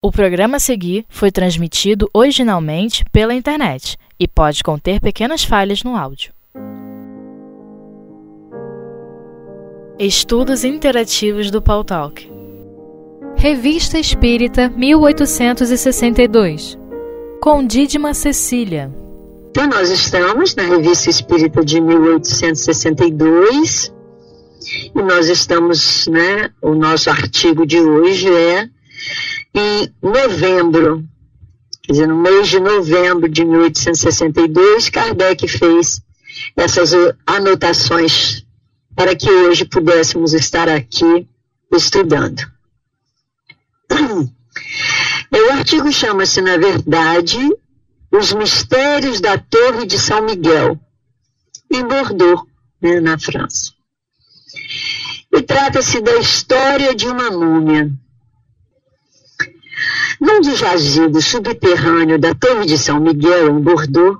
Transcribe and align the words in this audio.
O 0.00 0.12
programa 0.12 0.58
a 0.58 0.60
seguir 0.60 1.04
foi 1.08 1.32
transmitido 1.32 2.08
originalmente 2.14 3.04
pela 3.10 3.34
internet 3.34 3.98
e 4.16 4.28
pode 4.28 4.62
conter 4.62 5.00
pequenas 5.00 5.42
falhas 5.42 5.82
no 5.82 5.96
áudio. 5.96 6.32
Estudos 9.98 10.62
Interativos 10.62 11.50
do 11.50 11.60
Paul 11.60 11.82
Talk. 11.82 12.30
Revista 13.36 13.98
Espírita 13.98 14.68
1862 14.68 16.78
Com 17.42 17.66
Dídima 17.66 18.14
Cecília. 18.14 18.94
Então 19.50 19.66
nós 19.66 19.90
estamos 19.90 20.54
na 20.54 20.62
Revista 20.62 21.10
Espírita 21.10 21.64
de 21.64 21.80
1862 21.80 23.92
e 24.94 25.02
nós 25.02 25.28
estamos, 25.28 26.06
né, 26.06 26.52
o 26.62 26.76
nosso 26.76 27.10
artigo 27.10 27.66
de 27.66 27.80
hoje 27.80 28.32
é 28.32 28.68
em 29.54 29.92
novembro, 30.02 31.04
quer 31.82 31.92
dizer, 31.92 32.08
no 32.08 32.16
mês 32.16 32.48
de 32.48 32.60
novembro 32.60 33.28
de 33.28 33.44
1862, 33.44 34.90
Kardec 34.90 35.48
fez 35.48 36.02
essas 36.56 36.92
anotações 37.26 38.44
para 38.94 39.14
que 39.14 39.30
hoje 39.30 39.64
pudéssemos 39.64 40.34
estar 40.34 40.68
aqui 40.68 41.28
estudando. 41.72 42.42
O 45.30 45.52
artigo 45.52 45.92
chama-se, 45.92 46.40
na 46.40 46.56
verdade, 46.56 47.38
Os 48.10 48.32
Mistérios 48.32 49.20
da 49.20 49.38
Torre 49.38 49.86
de 49.86 49.98
São 49.98 50.22
Miguel, 50.22 50.78
em 51.70 51.86
Bordeaux, 51.86 52.44
né, 52.80 52.98
na 52.98 53.18
França. 53.18 53.72
E 55.32 55.42
trata-se 55.42 56.00
da 56.00 56.16
história 56.16 56.94
de 56.94 57.06
uma 57.06 57.30
múmia 57.30 57.90
num 60.20 60.40
dos 60.40 60.58
jazidos 60.58 61.26
subterrâneos 61.26 62.20
da 62.20 62.34
Torre 62.34 62.66
de 62.66 62.76
São 62.76 63.00
Miguel, 63.00 63.50
em 63.50 63.60
Bordeaux, 63.60 64.18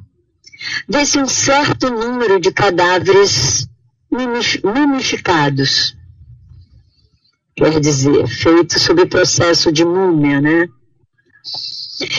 vê-se 0.89 1.19
um 1.19 1.27
certo 1.27 1.91
número 1.91 2.41
de 2.41 2.53
cadáveres 2.53 3.69
mumificados. 4.11 5.97
Quer 7.56 7.81
dizer, 7.81 8.27
feitos 8.28 8.83
sob 8.83 9.05
processo 9.06 9.73
de 9.73 9.84
múmia, 9.84 10.41
né? 10.41 10.69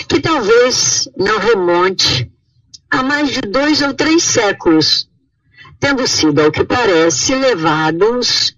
Que 0.07 0.19
talvez 0.19 1.07
não 1.17 1.39
remonte 1.39 2.29
a 2.91 3.01
mais 3.01 3.31
de 3.31 3.41
dois 3.41 3.81
ou 3.81 3.93
três 3.93 4.23
séculos, 4.23 5.07
tendo 5.79 6.05
sido, 6.05 6.41
ao 6.41 6.51
que 6.51 6.65
parece, 6.65 7.35
levados 7.35 8.57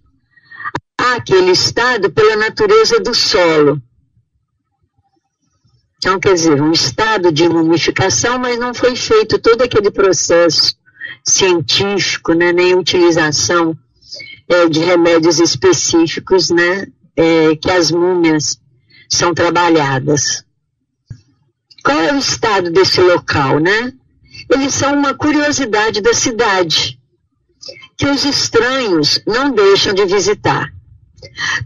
àquele 0.98 1.52
estado 1.52 2.12
pela 2.12 2.36
natureza 2.36 3.00
do 3.00 3.14
solo 3.14 3.82
então, 6.02 6.20
quer 6.20 6.34
dizer, 6.34 6.60
um 6.60 6.72
estado 6.72 7.32
de 7.32 7.48
mumificação, 7.48 8.40
mas 8.40 8.58
não 8.58 8.74
foi 8.74 8.96
feito 8.96 9.38
todo 9.38 9.62
aquele 9.62 9.92
processo 9.92 10.76
científico, 11.24 12.34
né, 12.34 12.52
nem 12.52 12.74
utilização 12.74 13.78
é, 14.50 14.68
de 14.68 14.80
remédios 14.80 15.40
específicos, 15.40 16.50
né, 16.50 16.88
é, 17.16 17.56
que 17.56 17.70
as 17.70 17.92
múmias 17.92 18.60
são 19.08 19.32
trabalhadas. 19.32 20.44
Qual 21.86 22.00
é 22.00 22.14
o 22.14 22.18
estado 22.18 22.72
desse 22.72 23.00
local, 23.00 23.60
né? 23.60 23.94
Eles 24.50 24.74
são 24.74 24.96
uma 24.96 25.14
curiosidade 25.14 26.02
da 26.02 26.16
cidade, 26.16 27.00
que 27.96 28.08
os 28.08 28.26
estranhos 28.26 29.22
não 29.28 29.52
deixam 29.52 29.94
de 29.94 30.04
visitar. 30.08 30.74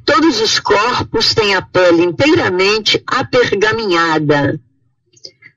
Todos 0.03 0.39
os 0.39 0.59
corpos 0.59 1.33
têm 1.33 1.55
a 1.55 1.61
pele 1.61 2.03
inteiramente 2.03 3.01
apergaminhada, 3.07 4.59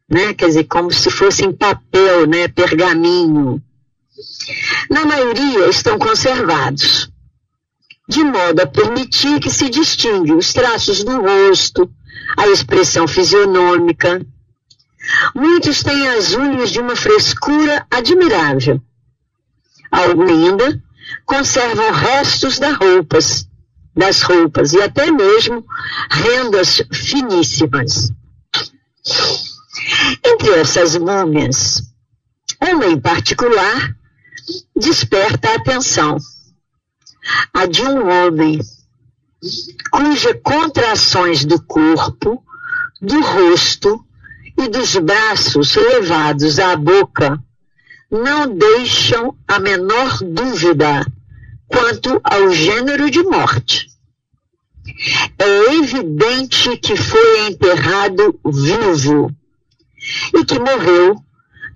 né? 0.09 0.35
Quer 0.35 0.47
dizer, 0.47 0.65
como 0.65 0.91
se 0.91 1.11
fosse 1.11 1.45
em 1.45 1.53
papel, 1.53 2.27
né? 2.27 2.49
Pergaminho. 2.49 3.63
Na 4.91 5.05
maioria 5.05 5.69
estão 5.69 5.99
conservados, 5.99 7.11
de 8.09 8.25
modo 8.25 8.61
a 8.61 8.67
permitir 8.67 9.39
que 9.39 9.51
se 9.51 9.69
distingue 9.69 10.33
os 10.33 10.53
traços 10.53 11.05
do 11.05 11.21
rosto, 11.21 11.91
a 12.37 12.49
expressão 12.49 13.07
fisionômica. 13.07 14.25
Muitos 15.35 15.83
têm 15.83 16.09
as 16.09 16.35
unhas 16.35 16.71
de 16.71 16.81
uma 16.81 16.97
frescura 16.97 17.87
admirável. 17.91 18.81
Alguns 19.91 20.31
ainda 20.31 20.83
conservam 21.25 21.91
restos 21.93 22.59
das 22.59 22.77
roupas, 22.77 23.48
das 23.99 24.23
roupas 24.23 24.73
e 24.73 24.81
até 24.81 25.11
mesmo 25.11 25.67
rendas 26.09 26.81
finíssimas. 26.93 28.13
Entre 30.25 30.51
essas 30.51 30.97
múmias, 30.97 31.83
uma 32.63 32.87
em 32.87 33.01
particular 33.01 33.97
desperta 34.77 35.51
a 35.51 35.55
atenção. 35.57 36.17
A 37.53 37.67
de 37.67 37.83
um 37.83 38.09
homem 38.09 38.61
cujas 39.91 40.39
contrações 40.45 41.45
do 41.45 41.61
corpo, 41.61 42.43
do 43.03 43.21
rosto 43.21 44.05
e 44.57 44.69
dos 44.69 44.95
braços 44.97 45.75
levados 45.75 46.61
à 46.61 46.77
boca 46.77 47.43
não 48.11 48.57
deixam 48.57 49.37
a 49.47 49.59
menor 49.59 50.19
dúvida 50.23 51.05
quanto 51.69 52.21
ao 52.25 52.51
gênero 52.51 53.11
de 53.11 53.23
morte. 53.23 53.89
É 55.39 55.75
evidente 55.75 56.77
que 56.79 56.97
foi 56.97 57.47
enterrado 57.49 58.41
vivo 58.45 59.31
e 60.35 60.45
que 60.45 60.59
morreu 60.59 61.23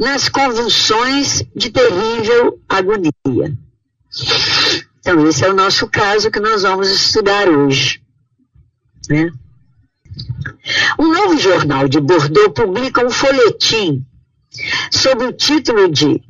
nas 0.01 0.29
convulsões 0.29 1.45
de 1.55 1.71
terrível 1.71 2.59
agonia. 2.69 3.57
Então, 4.99 5.27
esse 5.29 5.45
é 5.45 5.51
o 5.51 5.55
nosso 5.55 5.89
caso 5.89 6.31
que 6.31 6.41
nós 6.41 6.63
vamos 6.63 6.91
estudar 6.91 7.49
hoje. 7.49 8.03
Né? 9.09 9.31
Um 10.99 11.13
novo 11.13 11.39
jornal 11.39 11.89
de 11.89 12.01
Bordeaux 12.01 12.53
publica 12.55 13.05
um 13.05 13.11
folhetim 13.11 14.05
sob 14.91 15.25
o 15.25 15.33
título 15.33 15.91
de, 15.91 16.23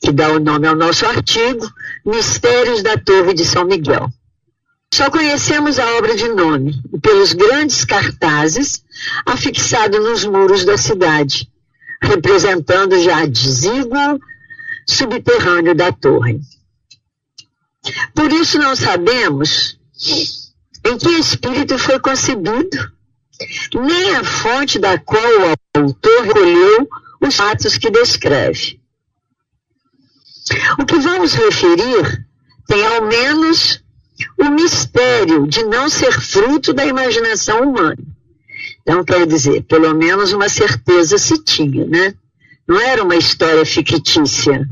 que 0.00 0.10
dá 0.12 0.30
o 0.30 0.40
nome 0.40 0.66
ao 0.66 0.74
nosso 0.74 1.06
artigo, 1.06 1.70
Mistérios 2.06 2.84
da 2.84 2.96
Torre 2.96 3.34
de 3.34 3.44
São 3.44 3.64
Miguel. 3.64 4.08
Só 4.94 5.10
conhecemos 5.10 5.76
a 5.80 5.96
obra 5.96 6.14
de 6.14 6.28
nome 6.28 6.80
e 6.94 7.00
pelos 7.00 7.32
grandes 7.32 7.84
cartazes 7.84 8.84
afixados 9.26 9.98
nos 9.98 10.24
muros 10.24 10.64
da 10.64 10.78
cidade, 10.78 11.50
representando 12.00 12.96
já 13.00 13.26
desíguo 13.26 14.20
subterrâneo 14.86 15.74
da 15.74 15.90
torre. 15.90 16.40
Por 18.14 18.32
isso 18.32 18.56
não 18.56 18.76
sabemos 18.76 19.76
em 20.84 20.96
que 20.96 21.08
espírito 21.08 21.76
foi 21.76 21.98
concebido, 21.98 22.92
nem 23.74 24.14
a 24.14 24.22
fonte 24.22 24.78
da 24.78 24.96
qual 24.96 25.22
o 25.40 25.56
autor 25.74 26.22
recolheu 26.22 26.88
os 27.20 27.34
fatos 27.34 27.76
que 27.76 27.90
descreve. 27.90 28.80
O 30.78 30.86
que 30.86 30.98
vamos 30.98 31.34
referir 31.34 32.26
tem 32.66 32.84
ao 32.86 33.06
menos 33.06 33.82
o 34.38 34.50
mistério 34.50 35.46
de 35.46 35.62
não 35.64 35.88
ser 35.88 36.12
fruto 36.12 36.72
da 36.72 36.86
imaginação 36.86 37.68
humana. 37.68 37.98
Então, 38.82 39.04
quer 39.04 39.26
dizer, 39.26 39.62
pelo 39.62 39.94
menos 39.94 40.32
uma 40.32 40.48
certeza 40.48 41.18
se 41.18 41.42
tinha, 41.42 41.84
né? 41.86 42.14
Não 42.66 42.80
era 42.80 43.02
uma 43.02 43.16
história 43.16 43.64
fictícia, 43.66 44.68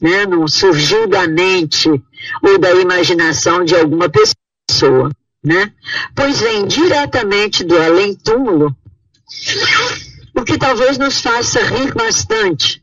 né? 0.00 0.26
Não 0.26 0.46
surgiu 0.48 1.06
da 1.06 1.26
mente 1.26 1.88
ou 2.42 2.58
da 2.58 2.74
imaginação 2.74 3.64
de 3.64 3.74
alguma 3.74 4.08
pessoa, 4.08 5.10
né? 5.42 5.72
Pois 6.14 6.40
vem 6.40 6.66
diretamente 6.66 7.64
do 7.64 7.76
além-túmulo, 7.80 8.76
o 10.34 10.42
que 10.42 10.58
talvez 10.58 10.98
nos 10.98 11.20
faça 11.20 11.62
rir 11.62 11.94
bastante 11.94 12.82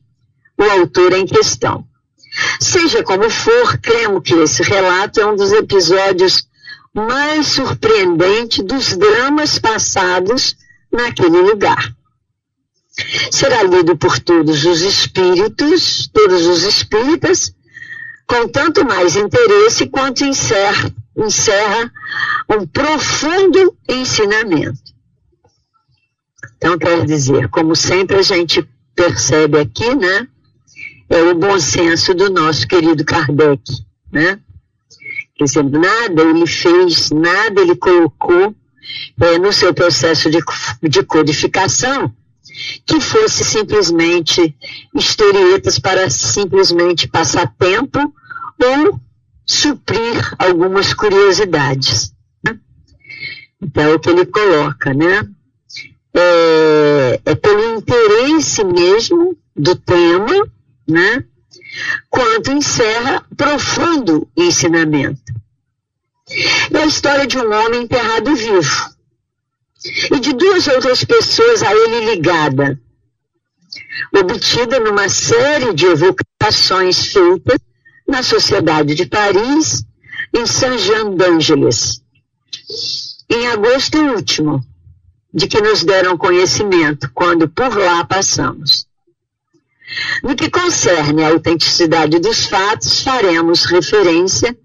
o 0.58 0.64
autor 0.64 1.14
em 1.14 1.26
questão. 1.26 1.86
Seja 2.60 3.04
como 3.04 3.30
for, 3.30 3.78
cremos 3.80 4.22
que 4.24 4.34
esse 4.36 4.64
relato 4.64 5.20
é 5.20 5.26
um 5.26 5.36
dos 5.36 5.52
episódios 5.52 6.48
mais 6.94 7.48
surpreendentes 7.48 8.64
dos 8.64 8.98
dramas 8.98 9.60
passados 9.60 10.56
naquele 10.92 11.42
lugar. 11.42 11.96
Será 13.32 13.62
lido 13.64 13.96
por 13.96 14.20
todos 14.20 14.66
os 14.66 14.82
espíritos, 14.82 16.10
todos 16.12 16.46
os 16.48 16.64
espíritas, 16.64 17.54
com 18.26 18.48
tanto 18.48 18.84
mais 18.86 19.16
interesse 19.16 19.88
quanto 19.88 20.24
encerra, 20.24 20.92
encerra 21.16 21.92
um 22.50 22.66
profundo 22.66 23.78
ensinamento. 23.88 24.80
Então, 26.58 26.78
quer 26.78 27.06
dizer, 27.06 27.50
como 27.50 27.76
sempre 27.76 28.18
a 28.18 28.22
gente 28.24 28.68
percebe 28.96 29.60
aqui, 29.60 29.94
né? 29.96 30.28
É 31.10 31.22
o 31.24 31.36
bom 31.36 31.60
senso 31.60 32.14
do 32.14 32.30
nosso 32.30 32.68
querido 32.68 33.04
Kardec, 33.06 33.62
né? 34.12 34.40
Quer 35.36 35.44
dizer, 35.44 35.64
nada 35.64 36.24
ele 36.24 36.48
fez, 36.48 37.12
nada 37.12 37.62
ele 37.62 37.76
colocou 37.76 38.56
é, 39.22 39.38
no 39.38 39.54
seu 39.54 39.74
processo 39.74 40.30
de, 40.30 40.40
de 40.82 41.04
codificação, 41.04 42.14
que 42.86 43.00
fosse 43.00 43.44
simplesmente 43.44 44.56
historietas 44.96 45.78
para 45.78 46.10
simplesmente 46.10 47.08
passar 47.08 47.54
tempo 47.58 48.00
ou 48.60 49.00
suprir 49.46 50.36
algumas 50.40 50.94
curiosidades. 50.94 52.12
Né? 52.44 52.60
Então, 53.62 53.84
é 53.84 53.94
o 53.94 54.00
que 54.00 54.10
ele 54.10 54.26
coloca, 54.26 54.94
né? 54.94 55.28
É, 56.14 57.22
é 57.26 57.36
pelo 57.36 57.78
interesse 57.78 58.64
mesmo 58.64 59.38
do 59.56 59.76
tema, 59.76 60.50
né? 60.88 61.24
Quanto 62.10 62.52
encerra 62.52 63.26
profundo 63.36 64.30
ensinamento. 64.36 65.34
É 66.74 66.78
a 66.80 66.86
história 66.86 67.26
de 67.26 67.38
um 67.38 67.54
homem 67.54 67.84
enterrado 67.84 68.36
vivo 68.36 68.98
e 70.12 70.20
de 70.20 70.34
duas 70.34 70.68
outras 70.68 71.04
pessoas 71.04 71.64
a 71.64 71.72
ele 71.72 72.12
ligada, 72.12 72.80
obtida 74.14 74.80
numa 74.80 75.08
série 75.08 75.74
de 75.74 75.86
evocações 75.86 77.14
feitas 77.14 77.60
na 78.08 78.24
Sociedade 78.24 78.96
de 78.96 79.06
Paris, 79.06 79.86
em 80.34 80.46
Saint-Jean 80.46 81.16
d'Angeles, 81.16 82.02
em 83.30 83.48
agosto 83.48 83.98
último, 83.98 84.64
de 85.34 85.48
que 85.48 85.62
nos 85.62 85.84
deram 85.84 86.18
conhecimento 86.18 87.10
quando 87.14 87.48
por 87.48 87.78
lá 87.78 88.04
passamos. 88.06 88.87
No 90.24 90.36
que 90.36 90.50
concerne 90.50 91.24
à 91.24 91.30
autenticidade 91.30 92.20
dos 92.20 92.46
fatos, 92.46 93.02
faremos 93.02 93.66
referência 93.66 94.58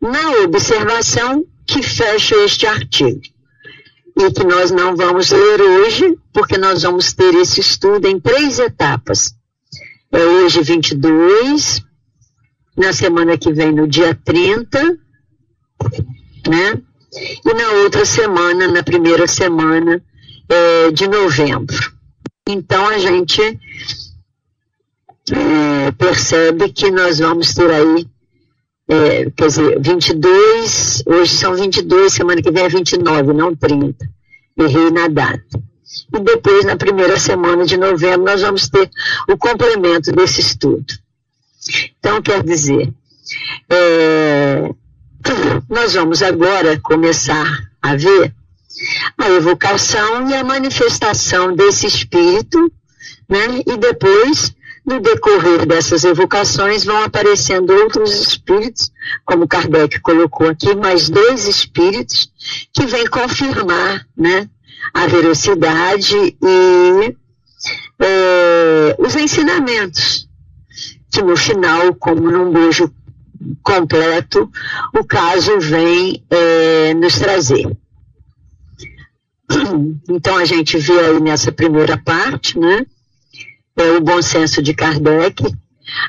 na 0.00 0.42
observação 0.44 1.44
que 1.66 1.82
fecha 1.82 2.34
este 2.36 2.66
artigo 2.66 3.20
e 4.16 4.30
que 4.32 4.44
nós 4.44 4.70
não 4.70 4.96
vamos 4.96 5.30
ler 5.30 5.60
hoje, 5.60 6.18
porque 6.32 6.58
nós 6.58 6.82
vamos 6.82 7.12
ter 7.12 7.34
esse 7.34 7.60
estudo 7.60 8.06
em 8.06 8.18
três 8.18 8.58
etapas. 8.58 9.34
É 10.12 10.18
hoje 10.18 10.62
22, 10.62 11.82
na 12.76 12.92
semana 12.92 13.38
que 13.38 13.52
vem 13.52 13.72
no 13.72 13.86
dia 13.86 14.18
30, 14.24 14.98
né? 16.48 16.82
E 17.44 17.54
na 17.54 17.70
outra 17.82 18.04
semana, 18.04 18.68
na 18.68 18.82
primeira 18.82 19.26
semana 19.26 20.02
é, 20.48 20.90
de 20.90 21.06
novembro. 21.08 21.92
Então 22.48 22.88
a 22.88 22.98
gente 22.98 23.40
é, 25.32 25.90
percebe 25.92 26.72
que 26.72 26.90
nós 26.90 27.18
vamos 27.18 27.54
ter 27.54 27.70
aí, 27.70 28.06
é, 28.88 29.30
quer 29.30 29.46
dizer, 29.46 29.80
22, 29.80 31.02
hoje 31.06 31.34
são 31.34 31.54
22, 31.54 32.12
semana 32.12 32.42
que 32.42 32.50
vem 32.50 32.64
é 32.64 32.68
29, 32.68 33.32
não 33.32 33.54
30. 33.54 34.08
Errei 34.58 34.90
na 34.90 35.08
data. 35.08 35.62
E 36.14 36.20
depois, 36.20 36.64
na 36.64 36.76
primeira 36.76 37.18
semana 37.18 37.64
de 37.64 37.76
novembro, 37.76 38.24
nós 38.24 38.40
vamos 38.42 38.68
ter 38.68 38.90
o 39.28 39.36
complemento 39.36 40.12
desse 40.12 40.40
estudo. 40.40 40.92
Então, 41.98 42.22
quer 42.22 42.42
dizer, 42.42 42.92
é, 43.68 44.70
nós 45.68 45.94
vamos 45.94 46.22
agora 46.22 46.78
começar 46.80 47.70
a 47.82 47.94
ver 47.94 48.34
a 49.18 49.28
evocação 49.30 50.28
e 50.30 50.34
a 50.34 50.44
manifestação 50.44 51.54
desse 51.54 51.86
espírito, 51.86 52.72
né? 53.28 53.62
E 53.66 53.76
depois, 53.76 54.54
no 54.84 55.00
decorrer 55.00 55.66
dessas 55.66 56.04
evocações, 56.04 56.84
vão 56.84 57.02
aparecendo 57.02 57.72
outros 57.72 58.12
espíritos, 58.20 58.90
como 59.24 59.48
Kardec 59.48 60.00
colocou 60.00 60.48
aqui, 60.48 60.74
mais 60.74 61.08
dois 61.08 61.46
espíritos 61.46 62.30
que 62.72 62.86
vêm 62.86 63.06
confirmar, 63.06 64.06
né? 64.16 64.48
A 64.94 65.06
veracidade 65.06 66.16
e 66.16 67.16
é, 67.98 68.96
os 68.98 69.14
ensinamentos 69.14 70.28
que 71.10 71.22
no 71.22 71.36
final, 71.36 71.94
como 71.94 72.30
num 72.30 72.50
beijo 72.50 72.92
completo, 73.62 74.50
o 74.94 75.04
caso 75.04 75.58
vem 75.58 76.24
é, 76.30 76.94
nos 76.94 77.18
trazer. 77.18 77.66
Então 80.08 80.36
a 80.36 80.44
gente 80.44 80.78
vê 80.78 80.98
aí 81.00 81.20
nessa 81.20 81.50
primeira 81.50 81.96
parte, 81.98 82.58
né, 82.58 82.86
é, 83.80 83.96
o 83.96 84.00
bom 84.00 84.20
senso 84.20 84.62
de 84.62 84.74
Kardec, 84.74 85.42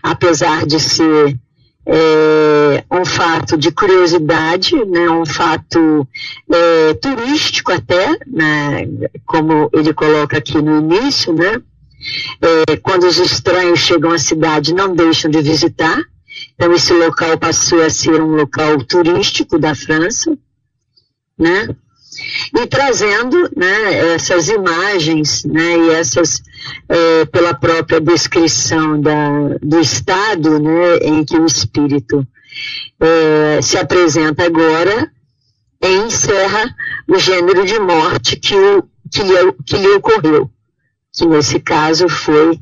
apesar 0.03 0.65
de 0.65 0.79
ser 0.79 1.39
é, 1.85 2.83
um 2.91 3.05
fato 3.05 3.57
de 3.57 3.71
curiosidade, 3.71 4.75
né, 4.85 5.09
um 5.09 5.25
fato 5.25 6.07
é, 6.51 6.93
turístico 6.95 7.71
até, 7.71 8.17
né, 8.27 8.87
como 9.25 9.69
ele 9.73 9.93
coloca 9.93 10.37
aqui 10.37 10.61
no 10.61 10.79
início, 10.79 11.33
né, 11.33 11.61
é, 12.41 12.75
quando 12.77 13.05
os 13.05 13.17
estranhos 13.17 13.79
chegam 13.79 14.11
à 14.11 14.17
cidade, 14.17 14.73
não 14.73 14.93
deixam 14.93 15.29
de 15.31 15.41
visitar. 15.41 15.99
Então, 16.55 16.73
esse 16.73 16.93
local 16.93 17.37
passou 17.37 17.81
a 17.83 17.89
ser 17.89 18.21
um 18.21 18.35
local 18.35 18.83
turístico 18.83 19.59
da 19.59 19.75
França, 19.75 20.35
né? 21.37 21.67
E 22.55 22.67
trazendo 22.67 23.49
né, 23.55 24.13
essas 24.13 24.49
imagens 24.49 25.43
né, 25.45 25.77
e 25.77 25.89
essas, 25.91 26.41
é, 26.89 27.25
pela 27.25 27.53
própria 27.53 28.01
descrição 28.01 28.99
da, 28.99 29.57
do 29.61 29.79
estado 29.79 30.59
né, 30.59 30.97
em 30.97 31.23
que 31.23 31.37
o 31.37 31.45
espírito 31.45 32.27
é, 32.99 33.61
se 33.61 33.77
apresenta 33.77 34.43
agora, 34.43 35.09
encerra 35.81 36.75
o 37.07 37.17
gênero 37.17 37.65
de 37.65 37.79
morte 37.79 38.35
que, 38.35 38.55
o, 38.55 38.83
que, 39.11 39.23
lhe, 39.23 39.53
que 39.65 39.77
lhe 39.77 39.87
ocorreu 39.89 40.49
que 41.13 41.25
nesse 41.25 41.59
caso 41.59 42.07
foi 42.07 42.59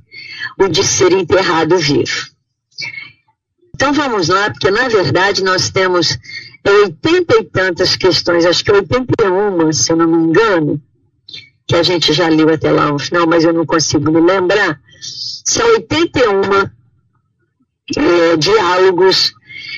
o 0.57 0.67
de 0.67 0.83
ser 0.83 1.11
enterrado 1.11 1.77
vivo. 1.77 2.29
Então 3.75 3.93
vamos 3.93 4.27
lá, 4.27 4.49
porque 4.49 4.71
na 4.71 4.87
verdade 4.87 5.43
nós 5.43 5.69
temos 5.69 6.17
oitenta 6.65 7.35
e 7.39 7.43
tantas 7.45 7.95
questões, 7.95 8.45
acho 8.45 8.63
que 8.63 8.71
81, 8.71 9.71
se 9.73 9.91
eu 9.91 9.95
não 9.95 10.07
me 10.07 10.29
engano, 10.29 10.81
que 11.67 11.75
a 11.75 11.83
gente 11.83 12.13
já 12.13 12.27
leu 12.27 12.49
até 12.49 12.71
lá 12.71 12.91
no 12.91 12.99
final, 12.99 13.27
mas 13.27 13.43
eu 13.43 13.53
não 13.53 13.65
consigo 13.65 14.11
me 14.11 14.19
lembrar. 14.19 14.79
São 15.45 15.65
81 15.73 16.69
é, 17.97 18.37
diálogos 18.37 19.33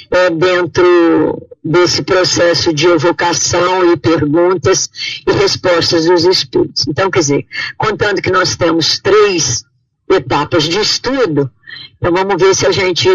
é, 0.10 0.30
dentro 0.30 1.48
desse 1.63 2.01
processo 2.01 2.74
de 2.74 2.88
evocação 2.88 3.92
e 3.92 3.98
perguntas 3.98 4.89
e 5.28 5.31
respostas 5.31 6.06
dos 6.06 6.25
espíritos. 6.25 6.88
Então, 6.88 7.12
quer 7.12 7.19
dizer, 7.19 7.45
contando 7.78 8.22
que 8.22 8.31
nós 8.31 8.56
temos 8.56 9.00
três 9.00 9.64
etapas 10.09 10.64
de 10.64 10.80
estudo, 10.80 11.50
então 11.97 12.11
vamos 12.11 12.42
ver 12.42 12.56
se 12.56 12.66
a 12.66 12.71
gente 12.71 13.07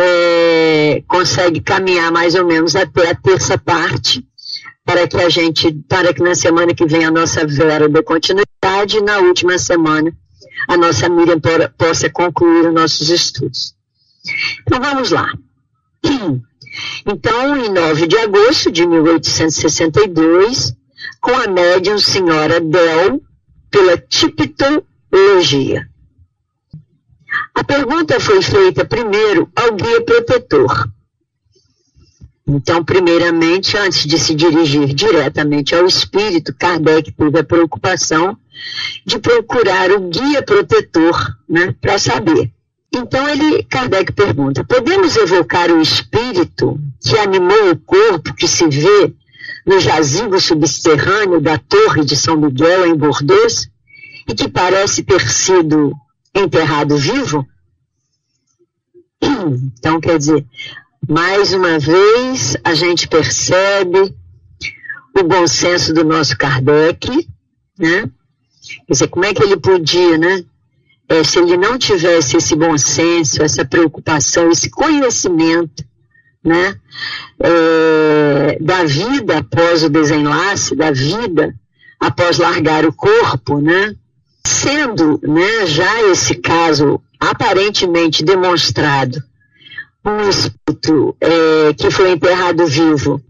é, 0.00 1.02
consegue 1.08 1.60
caminhar 1.60 2.12
mais 2.12 2.34
ou 2.34 2.46
menos 2.46 2.76
até 2.76 3.10
a 3.10 3.14
terça 3.14 3.58
parte, 3.58 4.24
para 4.84 5.08
que 5.08 5.16
a 5.16 5.28
gente, 5.28 5.72
para 5.88 6.14
que 6.14 6.22
na 6.22 6.34
semana 6.34 6.72
que 6.74 6.86
vem 6.86 7.04
a 7.04 7.10
nossa 7.10 7.46
Vera 7.46 7.88
dê 7.88 8.02
continuidade 8.02 8.98
e 8.98 9.02
na 9.02 9.18
última 9.18 9.58
semana 9.58 10.12
a 10.68 10.76
nossa 10.76 11.08
Miriam 11.08 11.40
possa 11.76 12.08
concluir 12.08 12.68
os 12.68 12.74
nossos 12.74 13.10
estudos. 13.10 13.74
Então 14.62 14.80
vamos 14.80 15.10
lá. 15.10 15.32
Então, 17.04 17.56
em 17.56 17.70
9 17.70 18.06
de 18.06 18.16
agosto 18.18 18.70
de 18.70 18.86
1862, 18.86 20.74
com 21.20 21.32
a 21.32 21.48
médium 21.48 21.98
senhora 21.98 22.60
Del, 22.60 23.20
pela 23.70 23.98
tipitologia. 23.98 25.88
A 27.54 27.64
pergunta 27.64 28.20
foi 28.20 28.42
feita 28.42 28.84
primeiro 28.84 29.50
ao 29.54 29.72
guia 29.74 30.02
protetor. 30.02 30.88
Então, 32.46 32.82
primeiramente, 32.82 33.76
antes 33.76 34.06
de 34.06 34.18
se 34.18 34.34
dirigir 34.34 34.94
diretamente 34.94 35.74
ao 35.74 35.86
espírito, 35.86 36.54
Kardec 36.54 37.12
teve 37.12 37.38
a 37.38 37.44
preocupação 37.44 38.36
de 39.04 39.18
procurar 39.18 39.90
o 39.90 40.08
guia 40.08 40.42
protetor, 40.42 41.36
né, 41.48 41.74
para 41.80 41.98
saber 41.98 42.50
então 42.94 43.28
ele, 43.28 43.62
Kardec 43.64 44.12
pergunta: 44.12 44.64
podemos 44.64 45.16
evocar 45.16 45.70
o 45.70 45.80
espírito 45.80 46.78
que 47.00 47.18
animou 47.18 47.70
o 47.70 47.78
corpo 47.78 48.34
que 48.34 48.48
se 48.48 48.66
vê 48.66 49.12
no 49.66 49.78
jazigo 49.78 50.40
subterrâneo 50.40 51.40
da 51.40 51.58
Torre 51.58 52.04
de 52.04 52.16
São 52.16 52.36
Miguel 52.36 52.86
em 52.86 52.96
Bordeaux 52.96 53.68
e 54.26 54.34
que 54.34 54.48
parece 54.48 55.02
ter 55.02 55.20
sido 55.28 55.92
enterrado 56.34 56.96
vivo? 56.96 57.46
Então, 59.20 60.00
quer 60.00 60.18
dizer, 60.18 60.44
mais 61.08 61.52
uma 61.52 61.78
vez 61.78 62.56
a 62.62 62.74
gente 62.74 63.08
percebe 63.08 64.14
o 65.16 65.24
bom 65.24 65.46
senso 65.46 65.92
do 65.92 66.04
nosso 66.04 66.36
Kardec, 66.36 67.08
né? 67.78 68.10
Quer 68.86 68.92
dizer, 68.92 69.08
como 69.08 69.24
é 69.24 69.32
que 69.32 69.42
ele 69.42 69.56
podia, 69.56 70.18
né? 70.18 70.44
é, 71.08 71.24
se 71.24 71.38
ele 71.38 71.56
não 71.56 71.78
tivesse 71.78 72.36
esse 72.36 72.54
bom 72.54 72.76
senso, 72.76 73.42
essa 73.42 73.64
preocupação, 73.64 74.50
esse 74.50 74.68
conhecimento 74.68 75.82
né, 76.44 76.76
é, 77.40 78.58
da 78.60 78.84
vida 78.84 79.38
após 79.38 79.82
o 79.82 79.88
desenlace, 79.88 80.76
da 80.76 80.90
vida 80.90 81.54
após 81.98 82.38
largar 82.38 82.84
o 82.84 82.92
corpo, 82.92 83.60
né, 83.60 83.96
sendo 84.48 85.20
né, 85.22 85.66
já 85.66 86.02
esse 86.10 86.34
caso 86.34 87.00
aparentemente 87.20 88.24
demonstrado 88.24 89.22
um 90.04 90.28
espírito 90.28 91.16
é, 91.20 91.74
que 91.74 91.90
foi 91.90 92.12
enterrado 92.12 92.66
vivo. 92.66 93.20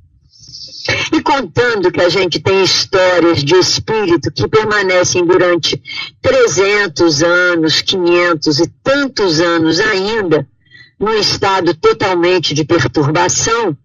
E 1.13 1.21
contando 1.21 1.91
que 1.91 2.01
a 2.01 2.09
gente 2.09 2.41
tem 2.41 2.63
histórias 2.63 3.45
de 3.45 3.55
espírito 3.57 4.31
que 4.31 4.49
permanecem 4.49 5.27
durante 5.27 5.83
300 6.23 7.23
anos, 7.23 7.83
500 7.83 8.61
e 8.61 8.69
tantos 8.83 9.41
anos 9.41 9.81
ainda, 9.81 10.47
num 10.99 11.15
estado 11.15 11.75
totalmente 11.75 12.55
de 12.55 12.65
perturbação, 12.65 13.77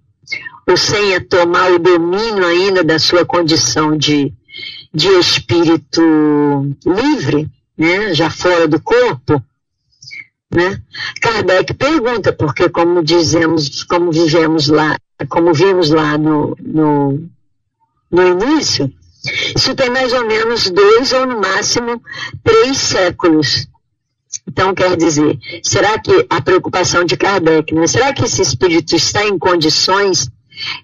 ou 0.66 0.78
sem 0.78 1.20
tomar 1.22 1.72
o 1.72 1.80
domínio 1.80 2.46
ainda 2.46 2.84
da 2.84 2.98
sua 2.98 3.26
condição 3.26 3.98
de, 3.98 4.34
de 4.94 5.08
espírito 5.20 6.02
livre, 6.86 7.50
né, 7.78 8.14
já 8.14 8.30
fora 8.30 8.68
do 8.68 8.80
corpo, 8.80 9.44
né? 10.54 10.80
Kardec 11.20 11.74
pergunta, 11.74 12.32
porque 12.32 12.70
como 12.70 13.04
dizemos, 13.04 13.84
como 13.84 14.12
vivemos 14.12 14.68
lá, 14.68 14.96
como 15.28 15.54
vimos 15.54 15.90
lá 15.90 16.18
no, 16.18 16.56
no, 16.62 17.28
no 18.12 18.28
início, 18.28 18.92
isso 19.56 19.74
tem 19.74 19.90
mais 19.90 20.14
ou 20.14 20.28
menos 20.28 20.70
dois 20.70 21.12
ou 21.14 21.26
no 21.26 21.42
máximo 21.42 22.02
três 22.44 22.78
séculos. 22.78 23.68
Então, 24.48 24.76
quer 24.76 24.96
dizer, 24.98 25.40
será 25.64 25.98
que 26.00 26.26
a 26.30 26.42
preocupação 26.42 27.06
de 27.06 27.16
Kardec, 27.16 27.74
né? 27.74 27.88
será 27.88 28.14
que 28.14 28.26
esse 28.26 28.42
espírito 28.42 28.96
está 28.96 29.26
em 29.26 29.40
condições 29.40 30.30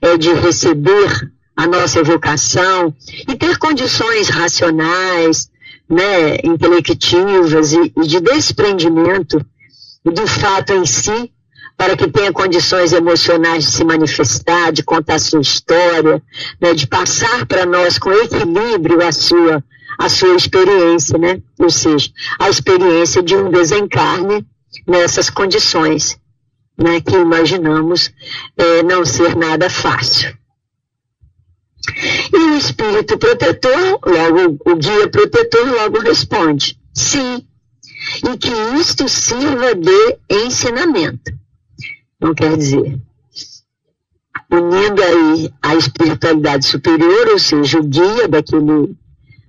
é, 0.02 0.18
de 0.18 0.34
receber 0.34 1.32
a 1.60 1.68
nossa 1.68 2.00
evocação 2.00 2.96
e 3.28 3.36
ter 3.36 3.58
condições 3.58 4.30
racionais, 4.30 5.50
né, 5.90 6.38
intelectivas 6.42 7.74
e, 7.74 7.92
e 8.02 8.08
de 8.08 8.22
desprendimento 8.22 9.46
do 10.06 10.26
fato 10.26 10.72
em 10.72 10.86
si, 10.86 11.34
para 11.76 11.98
que 11.98 12.10
tenha 12.10 12.32
condições 12.32 12.94
emocionais 12.94 13.66
de 13.66 13.72
se 13.72 13.84
manifestar, 13.84 14.72
de 14.72 14.84
contar 14.84 15.20
sua 15.20 15.42
história, 15.42 16.24
né, 16.62 16.74
de 16.74 16.88
passar 16.88 17.46
para 17.46 17.66
nós 17.66 18.00
com 18.00 18.10
equilíbrio 18.10 19.06
a 19.06 19.12
sua, 19.12 19.62
a 19.98 20.08
sua 20.08 20.36
experiência, 20.38 21.18
né? 21.18 21.42
Ou 21.60 21.70
seja, 21.70 22.10
a 22.40 22.50
experiência 22.50 23.22
de 23.22 23.36
um 23.36 23.52
desencarne 23.52 24.48
nessas 24.88 25.30
condições, 25.30 26.18
né, 26.78 27.02
que 27.02 27.18
imaginamos 27.18 28.14
é, 28.58 28.82
não 28.82 29.04
ser 29.04 29.36
nada 29.36 29.70
fácil. 29.70 30.39
E 32.34 32.38
o 32.38 32.58
espírito 32.58 33.18
protetor, 33.18 34.00
logo, 34.06 34.60
o 34.66 34.76
guia 34.76 35.10
protetor 35.10 35.68
logo 35.68 36.00
responde: 36.00 36.80
sim, 36.94 37.46
e 38.24 38.38
que 38.38 38.52
isto 38.80 39.08
sirva 39.08 39.76
de 39.76 40.18
ensinamento. 40.30 41.32
Não 42.20 42.34
quer 42.34 42.58
dizer, 42.58 43.00
unindo 44.52 45.02
aí 45.02 45.54
a 45.62 45.76
espiritualidade 45.76 46.66
superior, 46.66 47.30
ou 47.30 47.40
seja, 47.40 47.80
o 47.80 47.84
guia 47.84 48.28
daquele, 48.28 48.96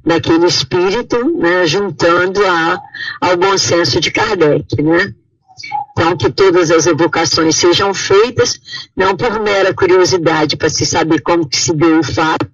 daquele 0.04 0.46
espírito, 0.46 1.36
né, 1.36 1.66
juntando 1.66 2.44
a, 2.46 2.78
ao 3.20 3.36
bom 3.36 3.56
senso 3.56 4.00
de 4.00 4.10
Kardec, 4.10 4.80
né? 4.82 5.14
Então, 6.00 6.16
que 6.16 6.32
todas 6.32 6.70
as 6.70 6.86
evocações 6.86 7.56
sejam 7.56 7.92
feitas, 7.92 8.58
não 8.96 9.14
por 9.14 9.38
mera 9.38 9.74
curiosidade 9.74 10.56
para 10.56 10.70
se 10.70 10.86
saber 10.86 11.20
como 11.20 11.46
que 11.46 11.58
se 11.58 11.74
deu 11.74 11.98
o 11.98 12.02
fato, 12.02 12.48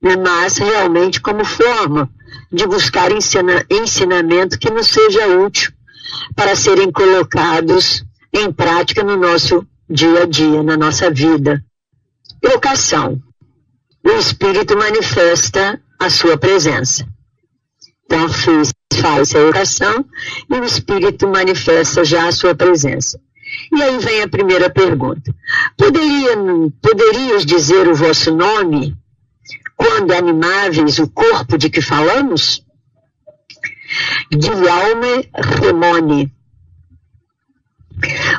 né, 0.00 0.16
mas 0.16 0.56
realmente 0.56 1.20
como 1.20 1.44
forma 1.44 2.10
de 2.50 2.66
buscar 2.66 3.12
ensina, 3.12 3.66
ensinamento 3.68 4.58
que 4.58 4.70
nos 4.70 4.86
seja 4.86 5.26
útil 5.26 5.74
para 6.34 6.56
serem 6.56 6.90
colocados 6.90 8.02
em 8.32 8.50
prática 8.50 9.04
no 9.04 9.18
nosso 9.18 9.66
dia 9.86 10.22
a 10.22 10.26
dia, 10.26 10.62
na 10.62 10.74
nossa 10.74 11.10
vida. 11.10 11.62
Evocação. 12.42 13.20
O 14.02 14.10
Espírito 14.12 14.74
manifesta 14.74 15.78
a 16.00 16.08
sua 16.08 16.38
presença. 16.38 17.06
Então, 18.06 18.26
fez, 18.30 18.72
faz 19.04 19.34
a 19.34 19.38
evocação 19.38 20.06
e 20.50 20.54
o 20.54 20.64
Espírito 20.64 21.28
manifesta 21.28 22.02
já 22.02 22.26
a 22.26 22.32
sua 22.32 22.54
presença. 22.54 23.20
E 23.70 23.82
aí 23.82 23.98
vem 23.98 24.22
a 24.22 24.28
primeira 24.28 24.70
pergunta. 24.70 25.30
Poderia, 25.76 26.34
poderias 26.80 27.44
dizer 27.44 27.86
o 27.86 27.94
vosso 27.94 28.34
nome 28.34 28.96
quando 29.76 30.12
animáveis 30.12 30.98
o 30.98 31.06
corpo 31.06 31.58
de 31.58 31.68
que 31.68 31.82
falamos? 31.82 32.64
Guilherme 34.32 35.28
Remone. 35.60 36.32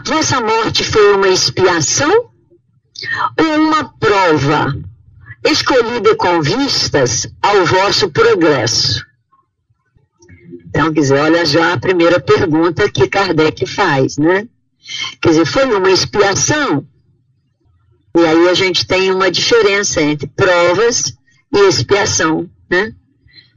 Vossa 0.04 0.42
morte 0.42 0.84
foi 0.84 1.14
uma 1.14 1.28
expiação 1.28 2.32
ou 3.40 3.68
uma 3.68 3.84
prova 4.00 4.76
escolhida 5.44 6.16
com 6.16 6.42
vistas 6.42 7.28
ao 7.40 7.66
vosso 7.66 8.10
progresso? 8.10 9.06
Então, 10.76 10.92
quer 10.92 11.00
dizer, 11.00 11.20
olha 11.20 11.46
já 11.46 11.72
a 11.72 11.80
primeira 11.80 12.20
pergunta 12.20 12.92
que 12.92 13.08
Kardec 13.08 13.66
faz, 13.66 14.18
né? 14.18 14.46
Quer 15.22 15.30
dizer, 15.30 15.46
foi 15.46 15.64
uma 15.74 15.90
expiação? 15.90 16.86
E 18.14 18.26
aí 18.26 18.50
a 18.50 18.54
gente 18.54 18.86
tem 18.86 19.10
uma 19.10 19.32
diferença 19.32 20.02
entre 20.02 20.28
provas 20.28 21.18
e 21.54 21.60
expiação, 21.70 22.50
né? 22.70 22.94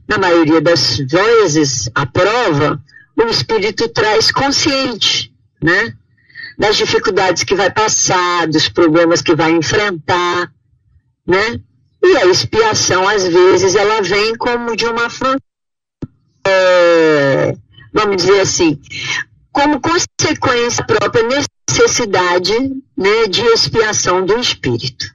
Na 0.07 0.17
maioria 0.17 0.61
das 0.61 0.97
vezes, 0.97 1.89
a 1.93 2.05
prova, 2.05 2.81
o 3.17 3.23
espírito 3.23 3.89
traz 3.89 4.31
consciente, 4.31 5.33
né? 5.61 5.93
Das 6.57 6.77
dificuldades 6.77 7.43
que 7.43 7.53
vai 7.53 7.69
passar, 7.69 8.47
dos 8.47 8.69
problemas 8.69 9.21
que 9.21 9.35
vai 9.35 9.51
enfrentar, 9.51 10.53
né? 11.27 11.59
E 12.01 12.15
a 12.15 12.27
expiação, 12.27 13.05
às 13.09 13.27
vezes, 13.27 13.75
ela 13.75 14.01
vem 14.01 14.37
como 14.37 14.73
de 14.73 14.85
uma 14.85 15.09
é, 16.49 17.55
vamos 17.93 18.17
dizer 18.17 18.41
assim, 18.41 18.79
como 19.51 19.81
consequência 19.81 20.85
própria 20.85 21.23
necessidade 21.23 22.53
né, 22.97 23.27
de 23.29 23.41
expiação 23.41 24.25
do 24.25 24.39
espírito. 24.39 25.05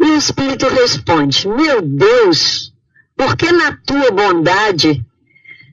E 0.00 0.04
o 0.04 0.16
Espírito 0.16 0.66
responde: 0.68 1.46
Meu 1.46 1.82
Deus, 1.82 2.72
por 3.16 3.36
que 3.36 3.50
na 3.52 3.76
tua 3.86 4.10
bondade 4.10 5.04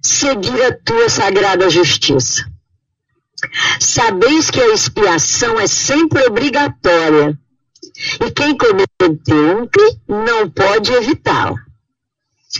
seguir 0.02 0.62
a 0.64 0.74
tua 0.74 1.10
sagrada 1.10 1.70
justiça? 1.70 2.46
Sabeis 3.80 4.50
que 4.50 4.60
a 4.60 4.74
expiação 4.74 5.60
é 5.60 5.68
sempre 5.68 6.26
obrigatória 6.26 7.38
e 8.26 8.32
quem 8.32 8.58
cometeu 8.58 9.62
um 9.62 9.68
crime 9.68 10.02
não 10.08 10.50
pode 10.50 10.92
evitá-la. 10.92 11.56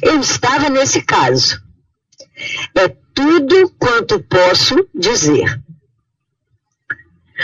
Eu 0.02 0.20
estava 0.20 0.70
nesse 0.70 1.02
caso. 1.02 1.62
É 2.76 2.88
tudo 3.14 3.70
quanto 3.80 4.20
posso 4.20 4.88
dizer. 4.94 5.62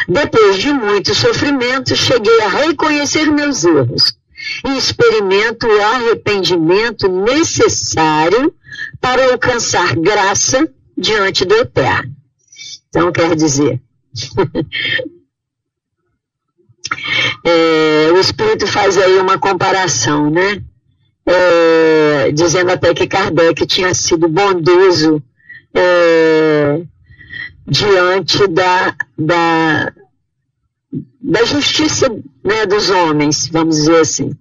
Depois 0.07 0.57
de 0.57 0.71
muito 0.71 1.13
sofrimento, 1.13 1.95
cheguei 1.95 2.41
a 2.41 2.47
reconhecer 2.47 3.29
meus 3.29 3.63
erros 3.63 4.17
e 4.65 4.77
experimento 4.77 5.67
o 5.67 5.81
arrependimento 5.81 7.07
necessário 7.07 8.53
para 8.99 9.31
alcançar 9.31 9.95
graça 9.95 10.67
diante 10.97 11.45
do 11.45 11.55
Eterno. 11.55 12.15
Então, 12.89 13.11
quer 13.11 13.35
dizer, 13.35 13.81
é, 17.45 18.11
o 18.13 18.19
Espírito 18.19 18.67
faz 18.67 18.97
aí 18.97 19.17
uma 19.19 19.37
comparação, 19.37 20.29
né? 20.29 20.63
É, 21.25 22.31
dizendo 22.31 22.71
até 22.71 22.93
que 22.93 23.07
Kardec 23.07 23.65
tinha 23.67 23.93
sido 23.93 24.27
bondoso 24.27 25.21
é, 25.73 26.81
diante 27.67 28.47
da, 28.47 28.95
da, 29.17 29.93
da 31.21 31.45
justiça 31.45 32.09
né, 32.43 32.65
dos 32.65 32.89
homens, 32.89 33.47
vamos 33.47 33.77
dizer 33.77 34.01
assim. 34.01 34.31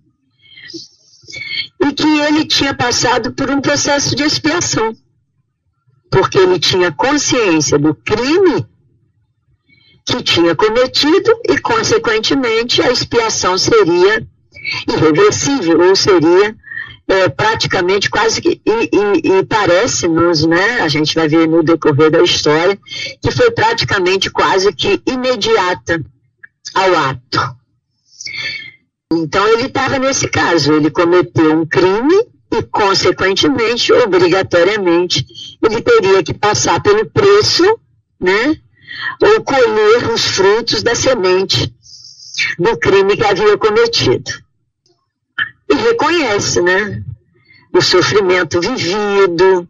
E 1.83 1.93
que 1.93 2.07
ele 2.07 2.45
tinha 2.47 2.75
passado 2.75 3.33
por 3.33 3.51
um 3.51 3.61
processo 3.61 4.17
de 4.17 4.23
expiação, 4.23 4.95
porque 6.11 6.39
ele 6.39 6.59
tinha 6.59 6.91
consciência 6.93 7.79
do 7.79 7.95
crime 7.95 8.67
que 10.05 10.23
tinha 10.23 10.57
cometido 10.57 11.41
e, 11.49 11.59
consequentemente, 11.59 12.83
a 12.83 12.91
expiação 12.91 13.57
seria 13.57 14.27
irreversível, 14.89 15.81
ou 15.89 15.95
seria 15.95 16.57
é, 17.11 17.29
praticamente 17.29 18.09
quase 18.09 18.41
que, 18.41 18.61
e, 18.65 18.71
e, 18.71 19.39
e 19.39 19.45
parece-nos, 19.45 20.47
né, 20.47 20.81
a 20.81 20.87
gente 20.87 21.13
vai 21.13 21.27
ver 21.27 21.49
no 21.49 21.61
decorrer 21.61 22.09
da 22.09 22.23
história, 22.23 22.79
que 23.21 23.33
foi 23.33 23.51
praticamente 23.51 24.31
quase 24.31 24.73
que 24.73 25.03
imediata 25.05 26.01
ao 26.73 26.95
ato. 26.95 27.57
Então 29.13 29.45
ele 29.49 29.67
estava 29.67 29.99
nesse 29.99 30.29
caso, 30.29 30.73
ele 30.73 30.89
cometeu 30.89 31.61
um 31.61 31.67
crime 31.67 32.15
e, 32.53 32.63
consequentemente, 32.63 33.93
obrigatoriamente, 33.93 35.27
ele 35.61 35.81
teria 35.81 36.23
que 36.23 36.33
passar 36.33 36.81
pelo 36.81 37.11
preço, 37.11 37.65
né? 38.21 38.57
Ou 39.21 39.43
colher 39.43 40.13
os 40.13 40.25
frutos 40.27 40.83
da 40.85 40.95
semente 40.95 41.75
do 42.57 42.79
crime 42.79 43.17
que 43.17 43.25
havia 43.25 43.59
cometido. 43.59 44.31
E 45.71 45.75
reconhece, 45.75 46.61
né? 46.61 47.03
O 47.73 47.81
sofrimento 47.81 48.61
vivido, 48.61 49.69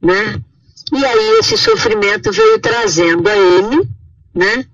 né? 0.00 0.40
E 0.92 1.04
aí 1.04 1.38
esse 1.38 1.56
sofrimento 1.56 2.30
veio 2.30 2.58
trazendo 2.58 3.28
a 3.28 3.36
ele, 3.36 3.88
né? 4.34 4.66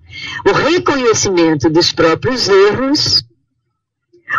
O 0.47 0.53
reconhecimento 0.53 1.71
dos 1.71 1.93
próprios 1.93 2.49
erros 2.49 3.25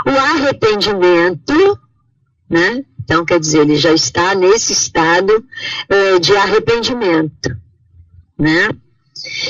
o 0.05 0.09
arrependimento, 0.09 1.79
né? 2.49 2.83
Então, 2.99 3.25
quer 3.25 3.39
dizer, 3.39 3.61
ele 3.61 3.75
já 3.75 3.91
está 3.91 4.35
nesse 4.35 4.71
estado 4.73 5.43
é, 5.87 6.19
de 6.19 6.35
arrependimento, 6.35 7.57
né? 8.37 8.69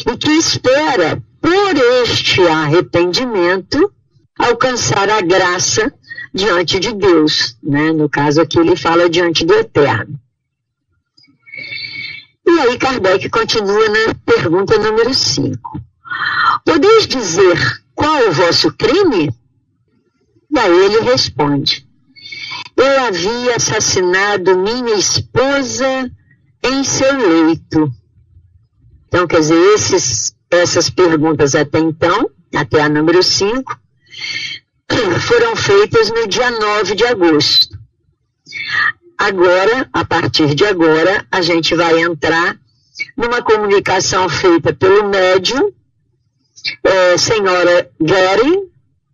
E 0.07 0.17
que 0.17 0.31
espera, 0.31 1.21
por 1.41 1.77
este 2.03 2.41
arrependimento, 2.47 3.91
alcançar 4.37 5.09
a 5.09 5.21
graça 5.21 5.93
diante 6.33 6.79
de 6.79 6.93
Deus, 6.93 7.57
né? 7.61 7.91
No 7.91 8.09
caso 8.09 8.41
aqui 8.41 8.59
ele 8.59 8.75
fala 8.75 9.09
diante 9.09 9.45
do 9.45 9.53
Eterno. 9.53 10.19
E 12.45 12.59
aí 12.61 12.77
Kardec 12.77 13.29
continua 13.29 13.87
na 13.89 14.15
pergunta 14.25 14.77
número 14.77 15.13
5. 15.13 15.81
Podeis 16.65 17.07
dizer 17.07 17.83
qual 17.93 18.27
o 18.27 18.31
vosso 18.31 18.71
crime? 18.73 19.31
E 20.51 20.57
aí 20.59 20.85
ele 20.85 21.01
responde: 21.01 21.87
Eu 22.75 23.03
havia 23.05 23.55
assassinado 23.55 24.57
minha 24.57 24.95
esposa 24.95 26.11
em 26.63 26.83
seu 26.83 27.17
leito. 27.17 27.91
Então, 29.07 29.27
quer 29.27 29.39
dizer, 29.39 29.73
esses, 29.73 30.35
essas 30.49 30.89
perguntas 30.89 31.55
até 31.55 31.79
então, 31.79 32.29
até 32.55 32.81
a 32.81 32.89
número 32.89 33.21
5, 33.23 33.79
foram 35.27 35.55
feitas 35.55 36.09
no 36.09 36.27
dia 36.27 36.51
9 36.51 36.95
de 36.95 37.05
agosto. 37.05 37.77
Agora, 39.17 39.89
a 39.91 40.05
partir 40.05 40.55
de 40.55 40.65
agora, 40.65 41.25
a 41.31 41.41
gente 41.41 41.75
vai 41.75 41.99
entrar 42.01 42.57
numa 43.15 43.41
comunicação 43.41 44.27
feita 44.29 44.73
pelo 44.73 45.09
médium, 45.09 45.71
é, 46.83 47.17
senhora 47.17 47.89
Gary, 47.99 48.69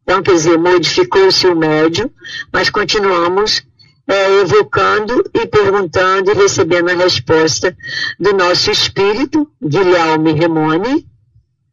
então, 0.05 0.21
quer 0.21 0.33
dizer, 0.33 0.57
modificou-se 0.59 1.47
o 1.47 1.55
médio, 1.55 2.11
mas 2.53 2.69
continuamos 2.69 3.63
é, 4.07 4.41
evocando 4.41 5.23
e 5.33 5.47
perguntando 5.47 6.31
e 6.31 6.35
recebendo 6.35 6.89
a 6.91 6.93
resposta 6.93 7.75
do 8.19 8.31
nosso 8.33 8.69
espírito, 8.69 9.49
Guilherme 9.59 10.33
Remone, 10.33 11.07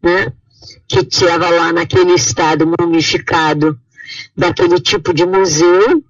né, 0.02 0.32
que 0.88 1.00
estava 1.00 1.50
lá 1.50 1.74
naquele 1.74 2.14
estado 2.14 2.66
mumificado 2.66 3.78
daquele 4.36 4.80
tipo 4.80 5.12
de 5.12 5.26
museu, 5.26 6.02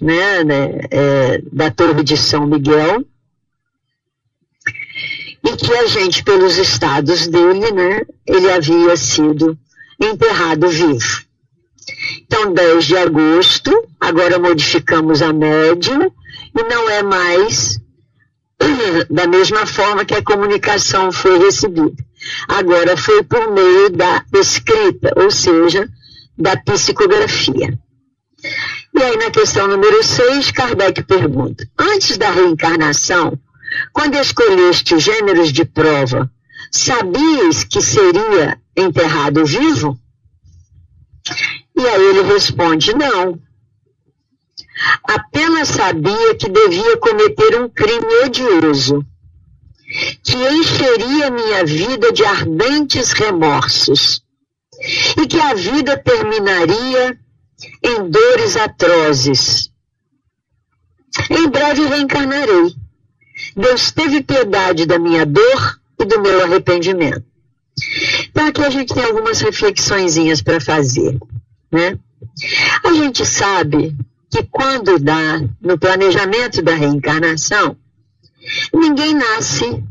né, 0.00 0.44
né 0.44 0.80
é, 0.90 1.42
da 1.52 1.70
Torre 1.70 2.02
de 2.02 2.16
São 2.16 2.46
Miguel, 2.46 3.04
e 5.44 5.56
que 5.56 5.72
a 5.74 5.86
gente, 5.86 6.22
pelos 6.22 6.56
estados 6.56 7.26
dele, 7.26 7.72
né, 7.72 8.02
ele 8.26 8.50
havia 8.50 8.96
sido 8.96 9.58
enterrado 10.00 10.68
vivo. 10.68 11.22
Então, 12.20 12.52
10 12.52 12.84
de 12.84 12.96
agosto, 12.96 13.88
agora 14.00 14.38
modificamos 14.38 15.20
a 15.20 15.32
média 15.32 16.10
e 16.56 16.62
não 16.62 16.88
é 16.88 17.02
mais 17.02 17.78
da 19.10 19.26
mesma 19.26 19.66
forma 19.66 20.04
que 20.04 20.14
a 20.14 20.22
comunicação 20.22 21.10
foi 21.10 21.38
recebida. 21.38 21.92
Agora 22.48 22.96
foi 22.96 23.22
por 23.24 23.52
meio 23.52 23.90
da 23.90 24.24
escrita, 24.34 25.12
ou 25.16 25.30
seja, 25.30 25.88
da 26.42 26.56
psicografia. 26.56 27.78
E 28.94 29.02
aí, 29.02 29.16
na 29.16 29.30
questão 29.30 29.68
número 29.68 30.02
6, 30.02 30.50
Kardec 30.50 31.04
pergunta: 31.04 31.64
Antes 31.78 32.18
da 32.18 32.30
reencarnação, 32.30 33.38
quando 33.92 34.16
escolheste 34.16 34.94
os 34.94 35.02
gêneros 35.02 35.52
de 35.52 35.64
prova, 35.64 36.30
sabias 36.70 37.64
que 37.64 37.80
seria 37.80 38.60
enterrado 38.76 39.46
vivo? 39.46 39.96
E 41.78 41.86
aí 41.86 42.04
ele 42.04 42.22
responde: 42.22 42.92
não. 42.92 43.38
Apenas 45.04 45.68
sabia 45.68 46.34
que 46.34 46.48
devia 46.48 46.96
cometer 46.96 47.60
um 47.60 47.68
crime 47.68 48.24
odioso, 48.24 49.06
que 50.24 50.34
encheria 50.34 51.30
minha 51.30 51.64
vida 51.64 52.10
de 52.12 52.24
ardentes 52.24 53.12
remorsos, 53.12 54.24
e 55.16 55.26
que 55.26 55.40
a 55.40 55.54
vida 55.54 55.96
terminaria 55.96 57.18
em 57.82 58.10
dores 58.10 58.56
atrozes. 58.56 59.70
Em 61.30 61.48
breve 61.48 61.86
reencarnarei. 61.86 62.74
Deus 63.56 63.90
teve 63.92 64.22
piedade 64.22 64.86
da 64.86 64.98
minha 64.98 65.26
dor 65.26 65.80
e 66.00 66.04
do 66.04 66.20
meu 66.20 66.42
arrependimento. 66.44 67.24
Então 68.28 68.46
aqui 68.46 68.62
a 68.62 68.70
gente 68.70 68.94
tem 68.94 69.04
algumas 69.04 69.40
reflexõezinhas 69.40 70.42
para 70.42 70.60
fazer. 70.60 71.18
Né? 71.70 71.98
A 72.84 72.92
gente 72.92 73.24
sabe 73.24 73.96
que 74.30 74.42
quando 74.44 74.98
dá 74.98 75.40
no 75.60 75.78
planejamento 75.78 76.62
da 76.62 76.74
reencarnação, 76.74 77.76
ninguém 78.72 79.14
nasce 79.14 79.82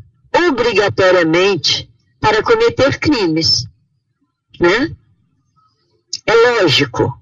obrigatoriamente 0.48 1.90
para 2.20 2.42
cometer 2.44 2.98
crimes, 3.00 3.68
né? 4.62 4.96
É 6.26 6.34
lógico. 6.62 7.20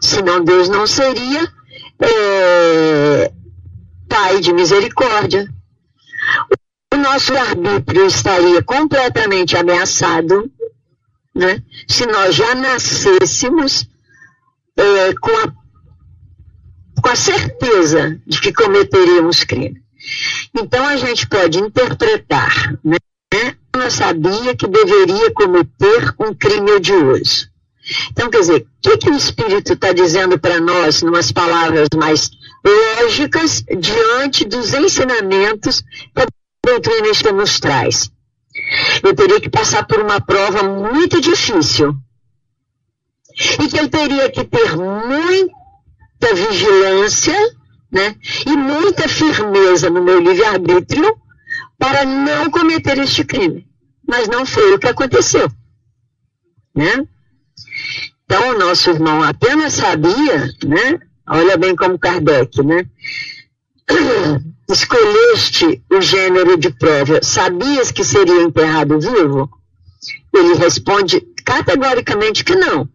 Senão 0.00 0.44
Deus 0.44 0.68
não 0.68 0.86
seria 0.86 1.52
é, 1.98 3.32
Pai 4.08 4.40
de 4.40 4.52
misericórdia. 4.52 5.52
O 6.92 6.96
nosso 6.96 7.36
arbítrio 7.36 8.06
estaria 8.06 8.62
completamente 8.62 9.56
ameaçado 9.56 10.50
né? 11.34 11.62
se 11.88 12.06
nós 12.06 12.34
já 12.34 12.54
nascêssemos 12.54 13.88
é, 14.76 15.14
com, 15.14 15.30
a, 15.30 15.52
com 17.00 17.08
a 17.08 17.16
certeza 17.16 18.20
de 18.26 18.40
que 18.40 18.52
cometeríamos 18.52 19.44
crime. 19.44 19.80
Então 20.54 20.84
a 20.86 20.96
gente 20.96 21.28
pode 21.28 21.58
interpretar, 21.58 22.78
né? 22.82 22.96
Eu 23.32 23.90
sabia 23.90 24.54
que 24.54 24.66
deveria 24.66 25.32
cometer 25.32 26.14
um 26.18 26.34
crime 26.34 26.72
odioso. 26.72 27.48
Então, 28.10 28.28
quer 28.30 28.40
dizer, 28.40 28.60
o 28.60 28.66
que, 28.82 28.98
que 28.98 29.10
o 29.10 29.16
Espírito 29.16 29.72
está 29.72 29.92
dizendo 29.92 30.38
para 30.38 30.60
nós, 30.60 31.02
numas 31.02 31.32
palavras 31.32 31.88
mais 31.96 32.30
lógicas, 32.64 33.64
diante 33.78 34.44
dos 34.44 34.74
ensinamentos 34.74 35.82
que 36.14 36.22
a 36.22 36.26
doutrina 36.64 37.32
nos 37.32 37.58
traz? 37.58 38.10
eu 39.02 39.14
teria 39.14 39.40
que 39.40 39.48
passar 39.48 39.86
por 39.86 40.00
uma 40.00 40.20
prova 40.20 40.62
muito 40.62 41.20
difícil. 41.20 41.94
E 43.60 43.68
que 43.68 43.78
eu 43.78 43.88
teria 43.88 44.30
que 44.30 44.44
ter 44.44 44.76
muita 44.76 46.34
vigilância, 46.34 47.34
né? 47.90 48.14
E 48.46 48.56
muita 48.56 49.08
firmeza 49.08 49.88
no 49.88 50.02
meu 50.02 50.20
livre-arbítrio 50.20 51.16
para 51.80 52.04
não 52.04 52.50
cometer 52.50 52.98
este 52.98 53.24
crime. 53.24 53.66
Mas 54.06 54.28
não 54.28 54.44
foi 54.44 54.74
o 54.74 54.78
que 54.78 54.86
aconteceu. 54.86 55.50
Né? 56.74 57.08
Então, 58.24 58.50
o 58.50 58.58
nosso 58.58 58.90
irmão 58.90 59.22
apenas 59.22 59.72
sabia, 59.72 60.46
né? 60.64 61.00
Olha 61.26 61.56
bem 61.56 61.74
como 61.74 61.98
Kardec, 61.98 62.62
né? 62.62 62.86
escolheste 64.70 65.82
o 65.90 66.00
gênero 66.00 66.56
de 66.56 66.70
prova, 66.70 67.20
sabias 67.22 67.90
que 67.90 68.04
seria 68.04 68.42
enterrado 68.42 69.00
vivo? 69.00 69.50
Ele 70.32 70.54
responde 70.54 71.20
categoricamente 71.44 72.44
que 72.44 72.54
não. 72.54 72.88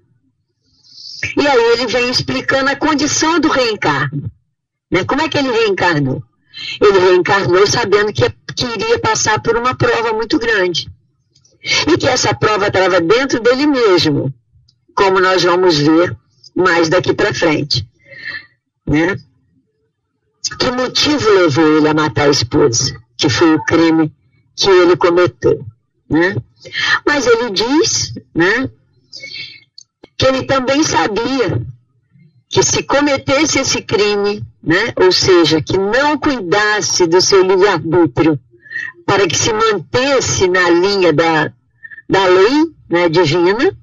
E 1.35 1.45
aí 1.45 1.73
ele 1.73 1.87
vem 1.87 2.09
explicando 2.09 2.69
a 2.69 2.75
condição 2.75 3.39
do 3.39 3.49
reencarno. 3.49 4.31
Né? 4.89 5.03
Como 5.03 5.21
é 5.21 5.27
que 5.27 5.37
ele 5.37 5.51
reencarnou? 5.51 6.23
Ele 6.79 6.99
reencarnou 6.99 7.67
sabendo 7.67 8.13
que, 8.13 8.23
que 8.55 8.65
iria 8.65 8.99
passar 8.99 9.41
por 9.41 9.57
uma 9.57 9.75
prova 9.75 10.13
muito 10.13 10.39
grande. 10.39 10.89
E 11.87 11.97
que 11.97 12.07
essa 12.07 12.33
prova 12.33 12.67
estava 12.67 13.01
dentro 13.01 13.39
dele 13.39 13.65
mesmo, 13.65 14.33
como 14.95 15.19
nós 15.19 15.43
vamos 15.43 15.77
ver 15.77 16.15
mais 16.55 16.89
daqui 16.89 17.13
para 17.13 17.33
frente. 17.33 17.87
Né? 18.87 19.17
Que 20.59 20.71
motivo 20.71 21.29
levou 21.31 21.77
ele 21.77 21.87
a 21.87 21.93
matar 21.93 22.27
a 22.27 22.31
esposa? 22.31 22.95
Que 23.17 23.29
foi 23.29 23.55
o 23.55 23.63
crime 23.65 24.13
que 24.55 24.69
ele 24.69 24.95
cometeu. 24.95 25.65
Né? 26.09 26.35
Mas 27.05 27.25
ele 27.25 27.49
diz, 27.49 28.13
né, 28.33 28.69
que 30.17 30.25
ele 30.25 30.43
também 30.43 30.83
sabia 30.83 31.61
que 32.47 32.63
se 32.63 32.83
cometesse 32.83 33.59
esse 33.59 33.81
crime, 33.81 34.45
né, 34.63 34.93
ou 34.95 35.11
seja, 35.11 35.61
que 35.61 35.77
não 35.77 36.17
cuidasse 36.17 37.05
do 37.05 37.19
seu 37.19 37.41
livre-arbítrio 37.41 38.39
para 39.05 39.27
que 39.27 39.37
se 39.37 39.53
mantesse 39.53 40.47
na 40.47 40.69
linha 40.69 41.13
da, 41.13 41.51
da 42.09 42.25
lei 42.25 42.73
né, 42.89 43.09
divina, 43.09 43.77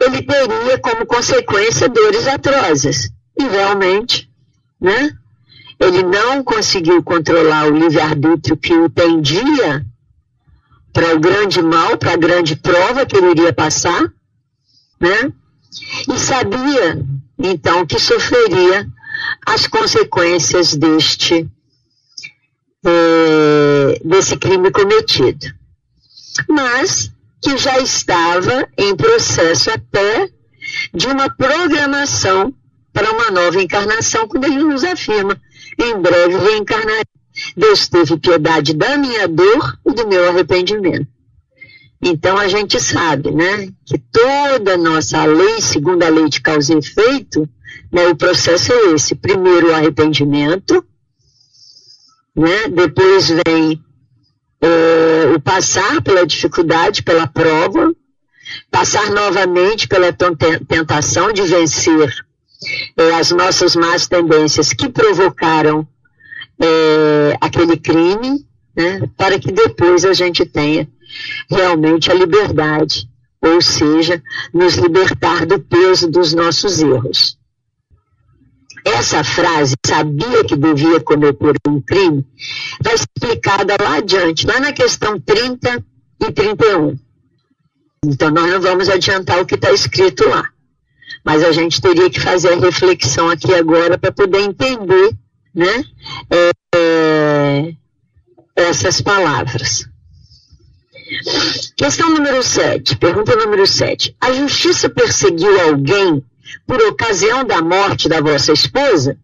ele 0.00 0.22
teria 0.22 0.78
como 0.78 1.06
consequência 1.06 1.88
dores 1.88 2.26
atrozes. 2.26 3.10
E 3.38 3.44
realmente, 3.44 4.30
né, 4.80 5.16
ele 5.80 6.02
não 6.02 6.42
conseguiu 6.42 7.02
controlar 7.02 7.66
o 7.66 7.76
livre-arbítrio 7.76 8.56
que 8.56 8.74
o 8.74 8.88
tendia 8.88 9.84
para 10.92 11.14
o 11.14 11.20
grande 11.20 11.62
mal, 11.62 11.96
para 11.96 12.12
a 12.12 12.16
grande 12.16 12.56
prova 12.56 13.06
que 13.06 13.16
ele 13.16 13.30
iria 13.30 13.52
passar, 13.52 14.12
né? 14.98 15.32
E 16.08 16.18
sabia, 16.18 17.04
então, 17.38 17.86
que 17.86 18.00
sofreria 18.00 18.88
as 19.46 19.66
consequências 19.66 20.74
deste 20.74 21.48
é, 22.84 23.67
desse 24.04 24.36
crime 24.36 24.70
cometido. 24.70 25.46
Mas 26.48 27.10
que 27.40 27.56
já 27.56 27.78
estava 27.78 28.68
em 28.76 28.96
processo 28.96 29.70
até 29.70 30.28
de 30.92 31.06
uma 31.06 31.30
programação 31.30 32.52
para 32.92 33.12
uma 33.12 33.30
nova 33.30 33.62
encarnação, 33.62 34.26
quando 34.26 34.44
ele 34.44 34.62
nos 34.62 34.84
afirma, 34.84 35.40
em 35.78 36.00
breve 36.00 36.36
reencarnarei. 36.36 37.04
Deus 37.56 37.88
teve 37.88 38.18
piedade 38.18 38.74
da 38.74 38.96
minha 38.98 39.28
dor 39.28 39.78
e 39.86 39.92
do 39.92 40.08
meu 40.08 40.28
arrependimento. 40.28 41.06
Então 42.02 42.36
a 42.36 42.48
gente 42.48 42.80
sabe, 42.80 43.30
né, 43.30 43.68
que 43.84 43.98
toda 43.98 44.76
nossa 44.76 45.24
lei, 45.24 45.60
segundo 45.60 46.02
a 46.02 46.08
lei 46.08 46.28
de 46.28 46.40
causa 46.40 46.74
e 46.74 46.78
efeito, 46.78 47.48
né, 47.92 48.08
o 48.08 48.16
processo 48.16 48.72
é 48.72 48.92
esse: 48.92 49.14
primeiro 49.14 49.68
o 49.68 49.74
arrependimento, 49.74 50.84
né, 52.34 52.68
depois 52.68 53.28
vem 53.46 53.82
é, 54.60 55.34
o 55.34 55.40
passar 55.40 56.02
pela 56.02 56.26
dificuldade, 56.26 57.02
pela 57.02 57.26
prova, 57.26 57.94
passar 58.70 59.10
novamente 59.10 59.86
pela 59.86 60.12
tentação 60.12 61.32
de 61.32 61.42
vencer 61.42 62.14
é, 62.96 63.14
as 63.14 63.30
nossas 63.30 63.76
más 63.76 64.06
tendências 64.06 64.72
que 64.72 64.88
provocaram 64.88 65.86
é, 66.60 67.36
aquele 67.40 67.76
crime, 67.76 68.44
né, 68.76 69.08
para 69.16 69.38
que 69.38 69.52
depois 69.52 70.04
a 70.04 70.12
gente 70.12 70.44
tenha 70.44 70.88
realmente 71.48 72.10
a 72.10 72.14
liberdade, 72.14 73.08
ou 73.40 73.60
seja, 73.60 74.22
nos 74.52 74.74
libertar 74.74 75.46
do 75.46 75.60
peso 75.60 76.10
dos 76.10 76.34
nossos 76.34 76.80
erros. 76.80 77.38
Essa 78.84 79.24
frase, 79.24 79.74
sabia 79.84 80.44
que 80.44 80.56
devia 80.56 81.00
cometer 81.00 81.54
um 81.66 81.80
crime, 81.80 82.26
vai 82.82 82.94
explicada 82.94 83.76
lá 83.80 83.96
adiante, 83.96 84.46
lá 84.46 84.60
na 84.60 84.72
questão 84.72 85.18
30 85.20 85.84
e 86.20 86.32
31. 86.32 86.98
Então, 88.04 88.30
nós 88.30 88.50
não 88.50 88.60
vamos 88.60 88.88
adiantar 88.88 89.40
o 89.40 89.46
que 89.46 89.56
está 89.56 89.72
escrito 89.72 90.28
lá. 90.28 90.48
Mas 91.24 91.42
a 91.42 91.52
gente 91.52 91.80
teria 91.80 92.08
que 92.08 92.20
fazer 92.20 92.52
a 92.52 92.56
reflexão 92.56 93.28
aqui 93.28 93.52
agora 93.54 93.98
para 93.98 94.12
poder 94.12 94.40
entender 94.40 95.10
né, 95.54 95.84
é, 96.30 96.50
é, 96.74 97.74
essas 98.54 99.00
palavras. 99.00 99.88
Questão 101.76 102.10
número 102.10 102.42
7, 102.42 102.96
pergunta 102.96 103.34
número 103.34 103.66
7. 103.66 104.14
A 104.20 104.32
justiça 104.32 104.88
perseguiu 104.88 105.60
alguém 105.60 106.22
por 106.66 106.80
ocasião 106.82 107.44
da 107.44 107.62
morte 107.62 108.08
da 108.08 108.20
vossa 108.20 108.52
esposa? 108.52 109.18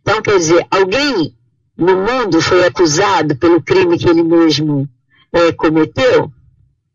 Então, 0.00 0.22
quer 0.22 0.38
dizer, 0.38 0.66
alguém 0.70 1.36
no 1.76 1.96
mundo 1.96 2.40
foi 2.40 2.64
acusado 2.64 3.36
pelo 3.36 3.62
crime 3.62 3.98
que 3.98 4.08
ele 4.08 4.22
mesmo 4.22 4.88
é, 5.32 5.52
cometeu? 5.52 6.32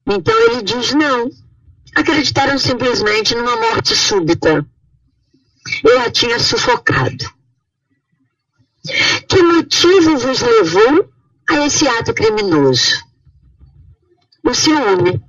Então 0.08 0.34
ele 0.50 0.63
diz 0.63 0.93
não. 0.93 1.30
Acreditaram 1.95 2.58
simplesmente 2.58 3.36
numa 3.36 3.56
morte 3.58 3.95
súbita. 3.95 4.65
Eu 5.84 6.00
a 6.02 6.10
tinha 6.10 6.39
sufocado. 6.39 7.26
Que 9.28 9.41
motivo 9.43 10.17
vos 10.17 10.41
levou 10.41 11.10
a 11.50 11.65
esse 11.65 11.88
ato 11.88 12.13
criminoso? 12.13 13.04
O 14.43 14.54
ciúme. 14.54 15.21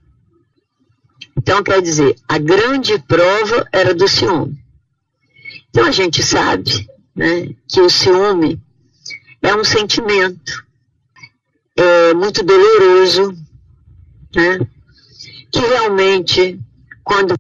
Então, 1.37 1.63
quer 1.63 1.81
dizer, 1.81 2.17
a 2.29 2.39
grande 2.39 2.99
prova 3.01 3.67
era 3.73 3.95
do 3.95 4.07
ciúme. 4.07 4.63
Então, 5.71 5.85
a 5.87 5.91
gente 5.91 6.23
sabe 6.23 6.89
né, 7.15 7.55
que 7.67 7.81
o 7.81 7.89
ciúme 7.89 8.61
é 9.41 9.55
um 9.55 9.65
sentimento 9.65 10.65
é, 11.77 12.15
muito 12.15 12.43
doloroso, 12.43 13.37
né, 14.35 14.59
que 15.51 15.61
realmente, 15.61 16.61
quando 17.03 17.35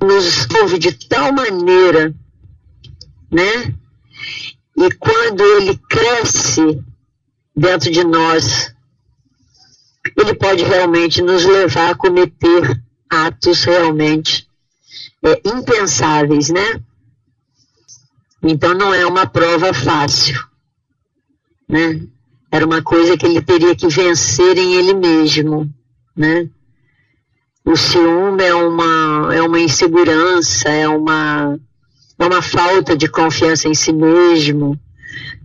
nos 0.00 0.46
envolve 0.46 0.78
de 0.78 0.92
tal 1.08 1.32
maneira, 1.32 2.14
né, 3.30 3.74
e 4.76 4.90
quando 4.98 5.42
ele 5.42 5.76
cresce 5.88 6.82
dentro 7.54 7.90
de 7.90 8.02
nós, 8.04 8.74
ele 10.16 10.34
pode 10.34 10.64
realmente 10.64 11.22
nos 11.22 11.44
levar 11.44 11.90
a 11.90 11.94
cometer 11.94 12.82
atos 13.08 13.64
realmente 13.64 14.48
é, 15.22 15.40
impensáveis, 15.44 16.48
né? 16.48 16.80
Então 18.42 18.72
não 18.74 18.94
é 18.94 19.06
uma 19.06 19.26
prova 19.26 19.74
fácil, 19.74 20.42
né? 21.68 22.00
Era 22.50 22.66
uma 22.66 22.82
coisa 22.82 23.16
que 23.16 23.26
ele 23.26 23.42
teria 23.42 23.76
que 23.76 23.88
vencer 23.88 24.56
em 24.56 24.74
ele 24.74 24.94
mesmo, 24.94 25.72
né? 26.16 26.48
O 27.64 27.76
ciúme 27.76 28.42
é 28.42 28.54
uma, 28.54 29.34
é 29.34 29.42
uma 29.42 29.60
insegurança, 29.60 30.70
é 30.70 30.88
uma, 30.88 31.58
é 32.18 32.24
uma 32.24 32.42
falta 32.42 32.96
de 32.96 33.06
confiança 33.06 33.68
em 33.68 33.74
si 33.74 33.92
mesmo, 33.92 34.80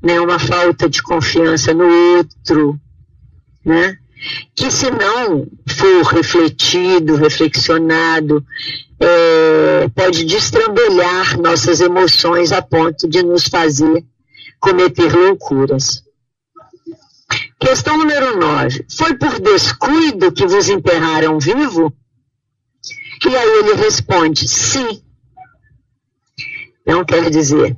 né? 0.01 0.19
Uma 0.19 0.39
falta 0.39 0.89
de 0.89 1.03
confiança 1.03 1.73
no 1.73 1.85
outro, 2.17 2.79
né? 3.63 3.99
Que 4.55 4.71
se 4.71 4.89
não 4.89 5.47
for 5.67 6.03
refletido, 6.13 7.15
reflexionado, 7.15 8.45
é, 8.99 9.87
pode 9.89 10.25
destrambelhar 10.25 11.39
nossas 11.39 11.81
emoções 11.81 12.51
a 12.51 12.61
ponto 12.61 13.07
de 13.07 13.21
nos 13.23 13.47
fazer 13.47 14.03
cometer 14.59 15.13
loucuras. 15.13 16.03
Questão 17.59 17.97
número 17.97 18.37
9. 18.37 18.85
Foi 18.89 19.15
por 19.15 19.39
descuido 19.39 20.31
que 20.31 20.45
vos 20.45 20.69
enterraram 20.69 21.39
vivo? 21.39 21.93
E 23.25 23.35
aí 23.35 23.59
ele 23.59 23.73
responde, 23.73 24.47
sim. 24.47 25.01
Não 26.85 27.03
quer 27.03 27.29
dizer, 27.31 27.75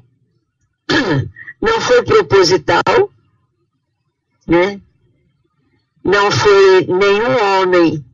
não 1.61 1.79
foi 1.79 2.03
proposital, 2.03 2.83
né? 4.45 4.81
Não 6.07 6.31
foi 6.31 6.87
nenhum 6.87 7.61
homem 7.61 8.05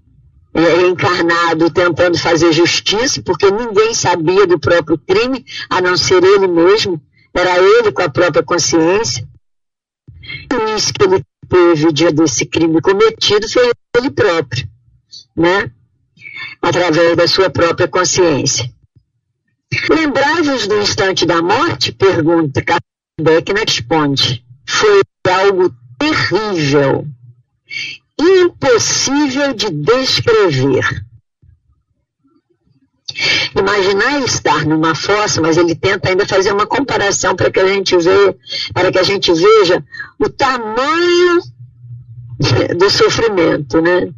é, 0.51 0.87
encarnado 0.87 1.69
tentando 1.69 2.17
fazer 2.17 2.51
justiça, 2.51 3.21
porque 3.21 3.51
ninguém 3.51 3.93
sabia 3.93 4.47
do 4.47 4.59
próprio 4.59 4.97
crime, 4.97 5.45
a 5.69 5.79
não 5.79 5.95
ser 5.95 6.23
ele 6.23 6.47
mesmo, 6.47 6.99
era 7.31 7.59
ele 7.59 7.91
com 7.91 8.01
a 8.01 8.09
própria 8.09 8.41
consciência. 8.41 9.23
E 10.23 10.75
isso 10.75 10.91
que 10.91 11.03
ele 11.03 11.23
teve 11.47 11.93
dia 11.93 12.11
desse 12.11 12.47
crime 12.47 12.81
cometido 12.81 13.47
foi 13.47 13.71
ele 13.95 14.09
próprio, 14.09 14.67
né? 15.37 15.71
Através 16.63 17.15
da 17.15 17.27
sua 17.27 17.51
própria 17.51 17.87
consciência. 17.87 18.73
Lembrai-vos 19.87 20.65
do 20.65 20.81
instante 20.81 21.27
da 21.27 21.43
morte? 21.43 21.91
Pergunta 21.91 22.63
Kardec 22.63 23.53
responde. 23.53 24.43
Foi 24.67 25.01
algo 25.29 25.71
terrível 25.99 27.07
impossível 28.23 29.53
de 29.53 29.69
descrever. 29.69 31.03
Imaginar 33.55 34.23
estar 34.23 34.65
numa 34.65 34.95
fossa, 34.95 35.39
mas 35.39 35.57
ele 35.57 35.75
tenta 35.75 36.09
ainda 36.09 36.25
fazer 36.25 36.51
uma 36.51 36.65
comparação 36.65 37.35
para 37.35 37.51
que 37.51 37.59
a 37.59 37.67
gente 37.67 37.95
veja, 37.95 38.35
para 38.73 38.91
que 38.91 38.97
a 38.97 39.03
gente 39.03 39.31
veja 39.31 39.83
o 40.19 40.29
tamanho 40.29 41.39
do 42.75 42.89
sofrimento, 42.89 43.81
né? 43.81 44.11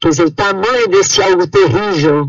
Quer 0.00 0.08
dizer, 0.10 0.24
o 0.24 0.30
tamanho 0.30 0.88
desse 0.88 1.22
algo 1.22 1.46
terrível 1.46 2.28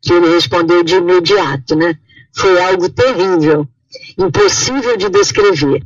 que 0.00 0.12
ele 0.12 0.28
respondeu 0.28 0.82
de 0.82 0.94
imediato, 0.96 1.74
né? 1.74 1.98
Foi 2.34 2.60
algo 2.62 2.88
terrível, 2.88 3.68
impossível 4.16 4.96
de 4.96 5.08
descrever, 5.08 5.82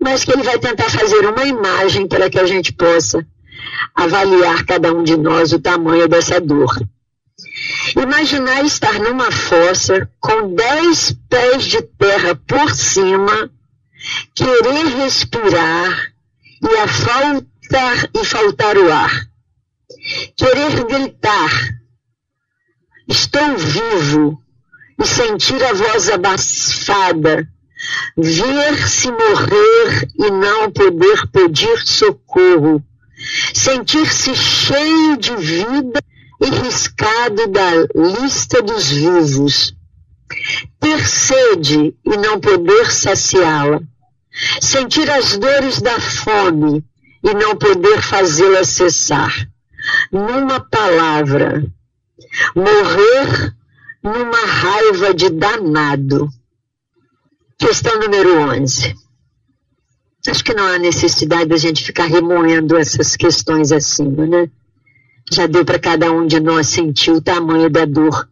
mas 0.00 0.24
que 0.24 0.32
ele 0.32 0.42
vai 0.42 0.58
tentar 0.58 0.90
fazer 0.90 1.26
uma 1.26 1.44
imagem 1.44 2.08
para 2.08 2.28
que 2.28 2.38
a 2.38 2.46
gente 2.46 2.72
possa 2.72 3.26
avaliar 3.94 4.64
cada 4.64 4.92
um 4.92 5.02
de 5.02 5.16
nós 5.16 5.52
o 5.52 5.58
tamanho 5.58 6.08
dessa 6.08 6.40
dor. 6.40 6.74
Imaginar 7.96 8.64
estar 8.64 8.98
numa 8.98 9.30
fossa 9.30 10.10
com 10.20 10.54
dez 10.54 11.16
pés 11.28 11.64
de 11.64 11.82
terra 11.82 12.34
por 12.34 12.74
cima, 12.74 13.50
querer 14.34 14.86
respirar 14.98 16.12
e 16.62 16.76
a 16.76 16.88
faltar 16.88 18.10
e 18.14 18.24
faltar 18.24 18.76
o 18.76 18.92
ar. 18.92 19.28
Querer 20.36 20.84
gritar, 20.84 21.50
estou 23.08 23.56
vivo, 23.56 24.42
e 24.98 25.06
sentir 25.06 25.62
a 25.62 25.72
voz 25.72 26.08
abafada, 26.08 27.46
ver-se 28.16 29.10
morrer 29.10 30.08
e 30.18 30.30
não 30.30 30.70
poder 30.70 31.26
pedir 31.30 31.78
socorro, 31.86 32.82
sentir-se 33.54 34.34
cheio 34.34 35.16
de 35.16 35.34
vida 35.36 36.00
e 36.40 36.46
riscado 36.46 37.46
da 37.48 37.70
lista 37.94 38.62
dos 38.62 38.88
vivos, 38.88 39.74
ter 40.80 41.06
sede 41.06 41.94
e 42.04 42.16
não 42.16 42.40
poder 42.40 42.90
saciá-la, 42.90 43.80
sentir 44.60 45.10
as 45.10 45.36
dores 45.36 45.80
da 45.80 45.98
fome 46.00 46.84
e 47.22 47.34
não 47.34 47.56
poder 47.56 48.02
fazê-la 48.02 48.64
cessar. 48.64 49.32
Numa 50.12 50.60
palavra, 50.60 51.64
morrer 52.54 53.54
numa 54.02 54.46
raiva 54.46 55.14
de 55.14 55.30
danado. 55.30 56.28
Questão 57.58 57.98
número 57.98 58.40
11. 58.50 58.94
Acho 60.28 60.44
que 60.44 60.54
não 60.54 60.66
há 60.66 60.78
necessidade 60.78 61.46
da 61.46 61.56
gente 61.56 61.84
ficar 61.84 62.06
remoendo 62.06 62.76
essas 62.76 63.16
questões 63.16 63.72
assim, 63.72 64.08
né? 64.08 64.50
Já 65.30 65.46
deu 65.46 65.64
para 65.64 65.78
cada 65.78 66.10
um 66.12 66.26
de 66.26 66.38
nós 66.40 66.68
sentir 66.68 67.10
o 67.10 67.20
tamanho 67.20 67.68
da 67.68 67.84
dor 67.84 68.28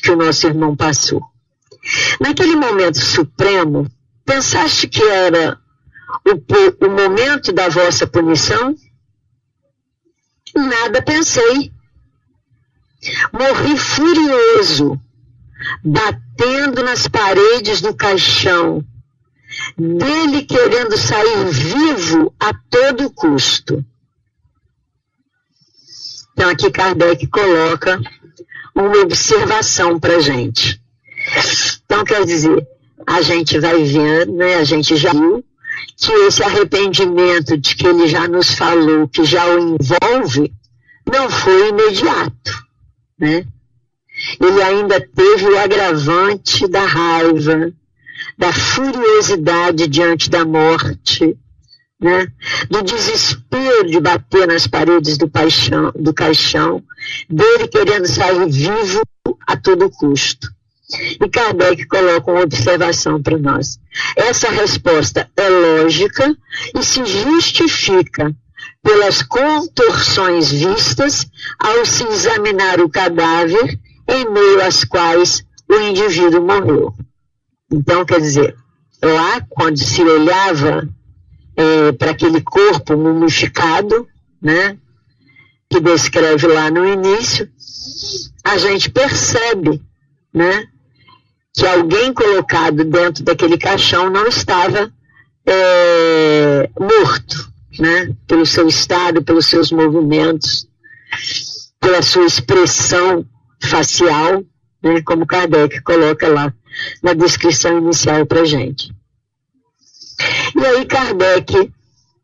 que 0.00 0.10
o 0.10 0.16
nosso 0.16 0.46
irmão 0.46 0.76
passou. 0.76 1.22
Naquele 2.20 2.56
momento 2.56 2.98
supremo, 2.98 3.86
pensaste 4.24 4.88
que 4.88 5.02
era 5.02 5.58
o, 6.24 6.86
o 6.86 6.90
momento 6.90 7.52
da 7.52 7.68
vossa 7.68 8.06
punição? 8.06 8.74
Nada 10.54 11.02
pensei. 11.02 11.72
Morri 13.32 13.76
furioso, 13.76 15.00
batendo 15.84 16.82
nas 16.82 17.06
paredes 17.06 17.80
do 17.80 17.94
caixão, 17.94 18.84
dele 19.76 20.42
querendo 20.42 20.96
sair 20.96 21.46
vivo 21.46 22.34
a 22.38 22.52
todo 22.70 23.10
custo. 23.10 23.84
Então 26.32 26.50
aqui 26.50 26.70
Kardec 26.70 27.26
coloca 27.28 28.00
uma 28.74 28.98
observação 28.98 29.98
para 29.98 30.20
gente. 30.20 30.80
Então 31.84 32.04
quer 32.04 32.24
dizer, 32.24 32.66
a 33.06 33.22
gente 33.22 33.58
vai 33.58 33.82
vendo, 33.84 34.32
né, 34.34 34.56
a 34.56 34.64
gente 34.64 34.96
já 34.96 35.12
viu 35.12 35.44
que 35.96 36.12
esse 36.12 36.42
arrependimento 36.42 37.56
de 37.56 37.74
que 37.74 37.86
ele 37.86 38.06
já 38.06 38.28
nos 38.28 38.50
falou, 38.50 39.08
que 39.08 39.24
já 39.24 39.46
o 39.46 39.58
envolve, 39.58 40.52
não 41.10 41.30
foi 41.30 41.68
imediato, 41.68 42.66
né? 43.18 43.46
Ele 44.40 44.62
ainda 44.62 45.00
teve 45.00 45.46
o 45.46 45.58
agravante 45.58 46.66
da 46.66 46.84
raiva, 46.84 47.72
da 48.38 48.52
furiosidade 48.52 49.86
diante 49.86 50.30
da 50.30 50.44
morte, 50.44 51.36
né? 52.00 52.28
do 52.68 52.82
desespero 52.82 53.90
de 53.90 54.00
bater 54.00 54.46
nas 54.46 54.66
paredes 54.66 55.16
do, 55.16 55.28
paixão, 55.28 55.92
do 55.94 56.12
caixão, 56.12 56.82
dele 57.28 57.68
querendo 57.68 58.06
sair 58.06 58.48
vivo 58.48 59.02
a 59.46 59.56
todo 59.56 59.90
custo. 59.90 60.48
E 61.20 61.28
Kardec 61.28 61.84
coloca 61.86 62.30
uma 62.30 62.42
observação 62.42 63.20
para 63.20 63.36
nós. 63.36 63.78
Essa 64.14 64.48
resposta 64.50 65.28
é 65.36 65.48
lógica 65.48 66.36
e 66.74 66.82
se 66.84 67.04
justifica 67.04 68.32
pelas 68.82 69.20
contorções 69.22 70.52
vistas 70.52 71.26
ao 71.58 71.84
se 71.84 72.04
examinar 72.04 72.80
o 72.80 72.88
cadáver 72.88 73.78
em 74.08 74.30
meio 74.30 74.62
às 74.64 74.84
quais 74.84 75.44
o 75.68 75.74
indivíduo 75.74 76.42
morreu. 76.42 76.94
Então, 77.70 78.04
quer 78.04 78.20
dizer, 78.20 78.56
lá 79.02 79.40
quando 79.48 79.78
se 79.78 80.02
olhava 80.02 80.88
é, 81.56 81.92
para 81.92 82.12
aquele 82.12 82.40
corpo 82.40 82.96
mumificado, 82.96 84.06
né, 84.40 84.78
que 85.68 85.80
descreve 85.80 86.46
lá 86.46 86.70
no 86.70 86.86
início, 86.86 87.48
a 88.44 88.56
gente 88.56 88.90
percebe, 88.90 89.82
né, 90.32 90.68
que 91.52 91.66
alguém 91.66 92.12
colocado 92.12 92.84
dentro 92.84 93.24
daquele 93.24 93.58
caixão 93.58 94.10
não 94.10 94.26
estava 94.28 94.92
é, 95.44 96.70
morto, 96.78 97.50
né, 97.80 98.14
pelo 98.28 98.46
seu 98.46 98.68
estado, 98.68 99.22
pelos 99.22 99.46
seus 99.46 99.72
movimentos, 99.72 100.68
pela 101.80 102.00
sua 102.00 102.26
expressão 102.26 103.26
facial, 103.60 104.44
né, 104.82 105.02
como 105.02 105.26
Kardec 105.26 105.80
coloca 105.82 106.28
lá 106.28 106.52
na 107.02 107.12
descrição 107.12 107.78
inicial 107.78 108.26
para 108.26 108.44
gente. 108.44 108.94
E 110.54 110.64
aí 110.64 110.86
Kardec 110.86 111.72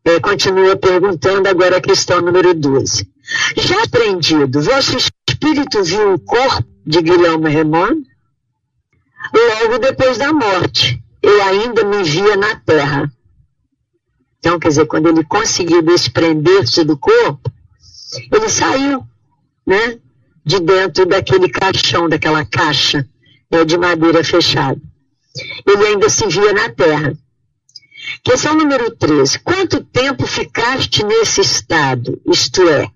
é, 0.05 0.19
continua 0.19 0.75
perguntando 0.75 1.47
agora 1.47 1.77
a 1.77 1.81
questão 1.81 2.21
número 2.21 2.53
12. 2.53 3.07
Já 3.57 3.83
aprendido, 3.83 4.61
vosso 4.61 4.97
espírito 4.97 5.83
viu 5.83 6.13
o 6.13 6.19
corpo 6.19 6.67
de 6.85 7.01
Guilherme 7.01 7.49
Remond? 7.49 8.03
Logo 9.33 9.79
depois 9.79 10.17
da 10.17 10.33
morte, 10.33 11.01
eu 11.21 11.43
ainda 11.43 11.85
me 11.85 12.03
via 12.03 12.35
na 12.35 12.55
terra. 12.55 13.11
Então, 14.39 14.59
quer 14.59 14.67
dizer, 14.69 14.85
quando 14.85 15.07
ele 15.07 15.23
conseguiu 15.23 15.81
desprender-se 15.81 16.83
do 16.83 16.97
corpo, 16.97 17.49
ele 18.31 18.49
saiu, 18.49 19.01
né? 19.65 19.97
de 20.45 20.59
dentro 20.59 21.05
daquele 21.05 21.49
caixão, 21.49 22.09
daquela 22.09 22.45
caixa 22.45 23.07
né, 23.53 23.65
de 23.65 23.77
madeira 23.77 24.23
fechada. 24.23 24.81
Ele 25.65 25.87
ainda 25.87 26.09
se 26.09 26.27
via 26.27 26.53
na 26.53 26.69
terra. 26.69 27.13
Questão 28.23 28.55
número 28.55 28.91
13. 28.95 29.39
Quanto 29.39 29.83
tempo 29.83 30.25
ficaste 30.25 31.03
nesse 31.03 31.41
estado, 31.41 32.19
isto 32.27 32.67
é, 32.67 32.87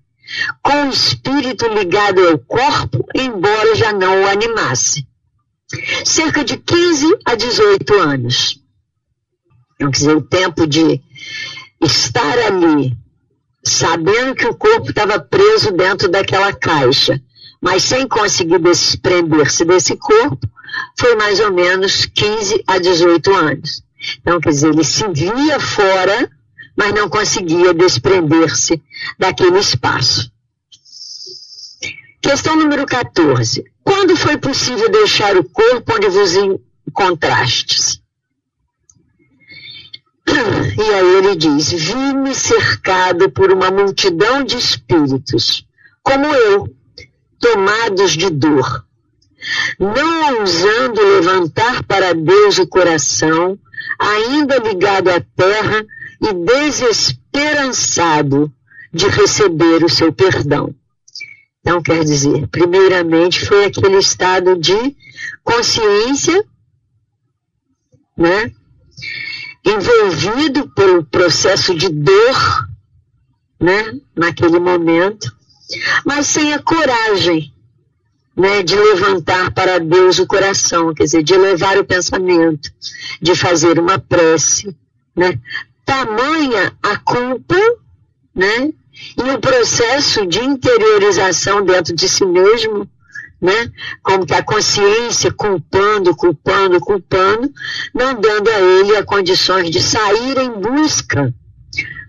com 0.62 0.88
o 0.88 0.90
espírito 0.90 1.68
ligado 1.68 2.28
ao 2.28 2.38
corpo, 2.40 3.06
embora 3.16 3.76
já 3.76 3.94
não 3.94 4.24
o 4.24 4.28
animasse? 4.28 5.08
Cerca 6.04 6.44
de 6.44 6.58
15 6.58 7.20
a 7.26 7.36
18 7.36 7.94
anos. 7.96 8.60
Então, 9.76 9.92
quer 9.92 9.98
dizer, 9.98 10.16
o 10.16 10.22
tempo 10.22 10.66
de 10.66 11.02
estar 11.82 12.38
ali, 12.40 12.98
sabendo 13.64 14.34
que 14.34 14.48
o 14.48 14.56
corpo 14.56 14.90
estava 14.90 15.20
preso 15.20 15.72
dentro 15.72 16.10
daquela 16.10 16.52
caixa, 16.54 17.22
mas 17.62 17.84
sem 17.84 18.08
conseguir 18.08 18.60
desprender-se 18.60 19.66
desse 19.66 19.96
corpo, 19.96 20.48
foi 21.00 21.16
mais 21.16 21.40
ou 21.40 21.52
menos 21.52 22.06
15 22.06 22.64
a 22.68 22.78
18 22.78 23.34
anos. 23.36 23.84
Então, 24.22 24.40
quer 24.40 24.50
dizer, 24.50 24.70
ele 24.70 24.84
se 24.84 25.08
via 25.10 25.60
fora, 25.60 26.30
mas 26.76 26.94
não 26.94 27.10
conseguia 27.10 27.74
desprender-se 27.74 28.82
daquele 29.18 29.60
espaço. 29.60 30.32
Questão 32.22 32.56
número 32.56 32.86
14. 32.86 33.64
Quando 33.84 34.18
foi 34.18 34.38
possível 34.38 34.90
deixar 34.90 35.38
o 35.38 35.44
corpo 35.44 35.96
onde 35.96 36.10
vos 36.10 36.34
encontrastes? 36.88 38.02
E 40.78 40.94
aí 40.94 41.16
ele 41.16 41.36
diz: 41.36 41.72
Vi-me 41.72 42.36
cercado 42.36 43.32
por 43.32 43.52
uma 43.52 43.72
multidão 43.72 44.44
de 44.44 44.58
espíritos, 44.58 45.66
como 46.04 46.26
eu, 46.26 46.68
tomados 47.40 48.12
de 48.12 48.30
dor, 48.30 48.86
não 49.80 50.40
ousando 50.40 51.02
levantar 51.02 51.84
para 51.84 52.14
Deus 52.14 52.58
o 52.58 52.68
coração, 52.68 53.58
ainda 54.00 54.58
ligado 54.58 55.10
à 55.10 55.20
terra 55.20 55.86
e 56.22 56.34
desesperançado 56.34 58.52
de 58.94 59.08
receber 59.08 59.84
o 59.84 59.90
seu 59.90 60.12
perdão. 60.12 60.74
Então, 61.62 61.82
quer 61.82 62.04
dizer, 62.04 62.48
primeiramente 62.48 63.46
foi 63.46 63.66
aquele 63.66 63.98
estado 63.98 64.58
de 64.58 64.96
consciência, 65.44 66.44
né? 68.18 68.52
Envolvido 69.66 70.70
pelo 70.70 71.04
processo 71.04 71.76
de 71.76 71.90
dor, 71.90 72.68
né? 73.60 74.00
Naquele 74.16 74.60
momento, 74.60 75.36
mas 76.06 76.28
sem 76.28 76.54
a 76.54 76.60
coragem 76.60 77.54
né, 78.36 78.62
de 78.62 78.76
levantar 78.76 79.52
para 79.52 79.80
Deus 79.80 80.20
o 80.20 80.28
coração, 80.28 80.94
quer 80.94 81.06
dizer, 81.06 81.24
de 81.24 81.34
elevar 81.34 81.78
o 81.78 81.86
pensamento, 81.86 82.72
de 83.22 83.36
fazer 83.36 83.80
uma 83.80 83.98
prece, 83.98 84.76
né? 85.16 85.40
Tamanha 85.84 86.74
a 86.84 86.98
culpa, 86.98 87.56
né? 88.36 88.72
e 89.18 89.32
o 89.32 89.40
processo 89.40 90.26
de 90.26 90.40
interiorização 90.40 91.64
dentro 91.64 91.96
de 91.96 92.08
si 92.10 92.26
mesmo, 92.26 92.90
né? 93.40 93.72
Como 94.02 94.26
que 94.26 94.34
a 94.34 94.44
consciência 94.44 95.32
culpando, 95.32 96.16
culpando, 96.16 96.80
culpando, 96.80 97.52
não 97.94 98.20
dando 98.20 98.50
a 98.50 98.60
ele 98.60 98.96
a 98.96 99.04
condições 99.04 99.70
de 99.70 99.82
sair 99.82 100.38
em 100.40 100.52
busca 100.52 101.34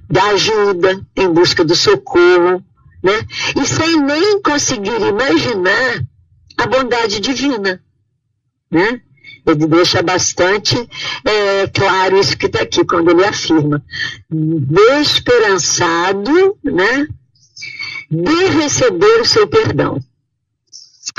da 0.08 0.24
ajuda, 0.28 1.00
em 1.14 1.28
busca 1.28 1.62
do 1.62 1.74
socorro, 1.74 2.64
né? 3.02 3.26
E 3.56 3.66
sem 3.66 4.00
nem 4.02 4.40
conseguir 4.42 5.00
imaginar 5.00 6.04
a 6.56 6.66
bondade 6.66 7.18
divina, 7.20 7.82
né? 8.70 9.00
Ele 9.46 9.66
deixa 9.66 10.02
bastante 10.02 10.76
é, 11.24 11.66
claro 11.68 12.18
isso 12.18 12.36
que 12.36 12.46
está 12.46 12.62
aqui, 12.62 12.84
quando 12.84 13.10
ele 13.10 13.24
afirma: 13.24 13.80
desesperançado, 14.30 16.58
né? 16.62 17.08
De 18.10 18.46
receber 18.60 19.20
o 19.20 19.24
seu 19.24 19.46
perdão. 19.46 20.00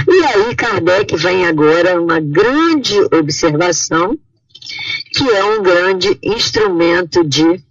E 0.07 0.25
aí 0.25 0.55
Kardec 0.55 1.15
vem 1.17 1.47
agora 1.47 1.99
uma 1.99 2.19
grande 2.19 2.95
observação, 3.13 4.15
que 5.13 5.27
é 5.29 5.43
um 5.43 5.63
grande 5.63 6.19
instrumento 6.23 7.23
de 7.23 7.63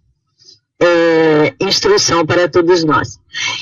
é, 0.80 1.54
instrução 1.60 2.26
para 2.26 2.48
todos 2.48 2.84
nós. 2.84 3.17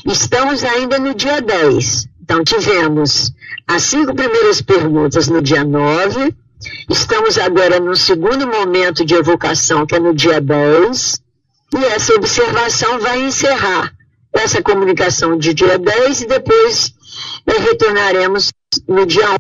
Estamos 0.07 0.65
ainda 0.65 0.99
no 0.99 1.15
dia 1.15 1.41
10. 1.41 2.09
Então, 2.23 2.43
tivemos 2.43 3.33
as 3.67 3.83
cinco 3.83 4.15
primeiras 4.15 4.61
perguntas 4.61 5.29
no 5.29 5.41
dia 5.41 5.65
9. 5.65 6.35
Estamos 6.89 7.39
agora 7.39 7.79
no 7.79 7.95
segundo 7.95 8.47
momento 8.47 9.05
de 9.05 9.15
evocação, 9.15 9.87
que 9.87 9.95
é 9.95 10.01
no 10.01 10.15
dia 10.15 10.41
10. 10.41 11.21
E 11.75 11.85
essa 11.87 12.15
observação 12.15 12.99
vai 13.01 13.23
encerrar 13.23 13.93
essa 14.33 14.63
comunicação 14.63 15.37
de 15.37 15.55
dia 15.55 15.79
10 15.79 16.23
e 16.23 16.27
depois 16.27 16.93
é, 17.47 17.59
retornaremos 17.59 18.53
no 18.89 19.07
dia 19.07 19.37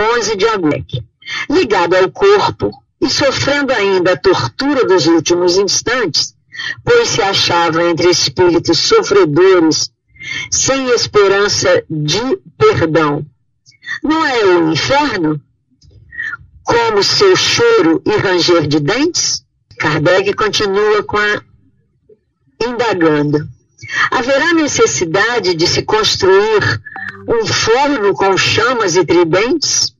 11 0.00 0.36
de 0.36 0.46
agosto. 0.48 1.04
Ligado 1.50 1.94
ao 1.94 2.10
corpo 2.10 2.70
e 3.00 3.08
sofrendo 3.08 3.72
ainda 3.72 4.12
a 4.12 4.16
tortura 4.16 4.84
dos 4.84 5.06
últimos 5.06 5.56
instantes, 5.56 6.33
pois 6.84 7.08
se 7.08 7.22
achava 7.22 7.82
entre 7.84 8.10
espíritos 8.10 8.78
sofredores, 8.78 9.90
sem 10.50 10.88
esperança 10.90 11.84
de 11.88 12.38
perdão. 12.56 13.24
Não 14.02 14.24
é 14.24 14.44
o 14.44 14.72
inferno? 14.72 15.40
Como 16.62 17.02
seu 17.02 17.36
choro 17.36 18.02
e 18.06 18.16
ranger 18.16 18.66
de 18.66 18.80
dentes? 18.80 19.44
Kardec 19.78 20.32
continua 20.34 21.02
com 21.02 21.18
a 21.18 21.42
indagando. 22.66 23.46
Haverá 24.10 24.54
necessidade 24.54 25.54
de 25.54 25.66
se 25.66 25.82
construir 25.82 26.80
um 27.28 27.46
forno 27.46 28.14
com 28.14 28.36
chamas 28.36 28.96
e 28.96 29.04
tridentes? 29.04 29.94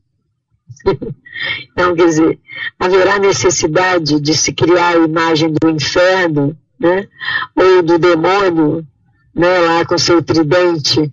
Então, 1.73 1.95
quer 1.95 2.07
dizer, 2.07 2.39
haverá 2.79 3.19
necessidade 3.19 4.21
de 4.21 4.35
se 4.35 4.53
criar 4.53 4.91
a 4.91 5.05
imagem 5.05 5.53
do 5.53 5.71
inferno, 5.71 6.57
né? 6.79 7.07
Ou 7.57 7.83
do 7.83 7.99
demônio, 7.99 8.87
né? 9.35 9.59
Lá 9.61 9.85
com 9.85 9.99
seu 9.99 10.23
tridente, 10.23 11.13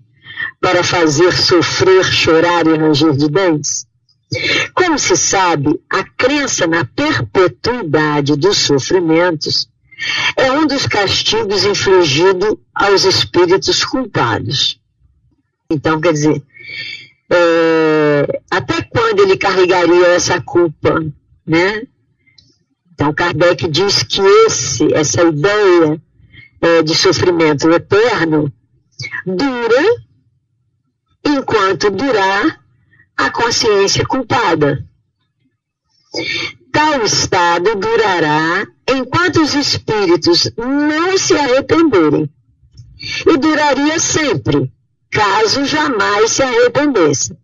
para 0.60 0.84
fazer 0.84 1.32
sofrer, 1.34 2.04
chorar 2.06 2.66
e 2.68 2.78
ranger 2.78 3.14
de 3.14 3.28
dentes? 3.30 3.86
Como 4.74 4.98
se 4.98 5.18
sabe, 5.18 5.80
a 5.90 6.04
crença 6.04 6.66
na 6.66 6.86
perpetuidade 6.86 8.38
dos 8.38 8.58
sofrimentos 8.58 9.70
é 10.38 10.52
um 10.52 10.66
dos 10.66 10.88
castigos 10.88 11.66
infligidos 11.66 12.56
aos 12.74 13.04
espíritos 13.04 13.84
culpados. 13.84 14.80
Então, 15.70 16.00
quer 16.00 16.14
dizer, 16.14 16.42
é, 17.30 18.01
até 18.50 18.82
quando 18.82 19.20
ele 19.22 19.38
carregaria 19.38 20.08
essa 20.08 20.42
culpa, 20.42 21.00
né? 21.46 21.84
Então 22.94 23.14
Kardec 23.14 23.68
diz 23.68 24.04
que 24.04 24.22
esse, 24.22 24.94
essa 24.94 25.24
ideia 25.24 26.02
é, 26.62 26.84
de 26.84 26.96
sofrimento 26.96 27.70
eterno 27.72 28.52
dura 29.26 30.04
enquanto 31.26 31.90
durar 31.90 32.62
a 33.18 33.30
consciência 33.32 34.06
culpada. 34.06 34.86
Tal 36.72 37.04
estado 37.04 37.76
durará 37.76 38.66
enquanto 38.88 39.42
os 39.42 39.54
espíritos 39.54 40.52
não 40.58 41.18
se 41.18 41.36
arrependerem. 41.36 42.30
E 43.28 43.38
duraria 43.38 44.00
sempre, 44.00 44.72
caso 45.10 45.66
jamais 45.66 46.32
se 46.32 46.44
arrependesse, 46.44 47.36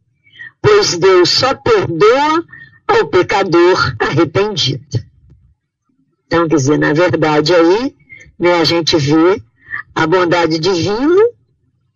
pois 0.67 0.97
Deus 0.97 1.29
só 1.29 1.55
perdoa 1.55 2.43
ao 2.85 3.07
pecador 3.07 3.95
arrependido. 3.99 4.85
Então, 6.25 6.45
quer 6.45 6.57
dizer, 6.57 6.77
na 6.77 6.91
verdade 6.91 7.55
aí, 7.55 7.95
né, 8.37 8.55
a 8.55 8.65
gente 8.65 8.97
vê 8.97 9.41
a 9.95 10.05
bondade 10.05 10.59
divina, 10.59 11.23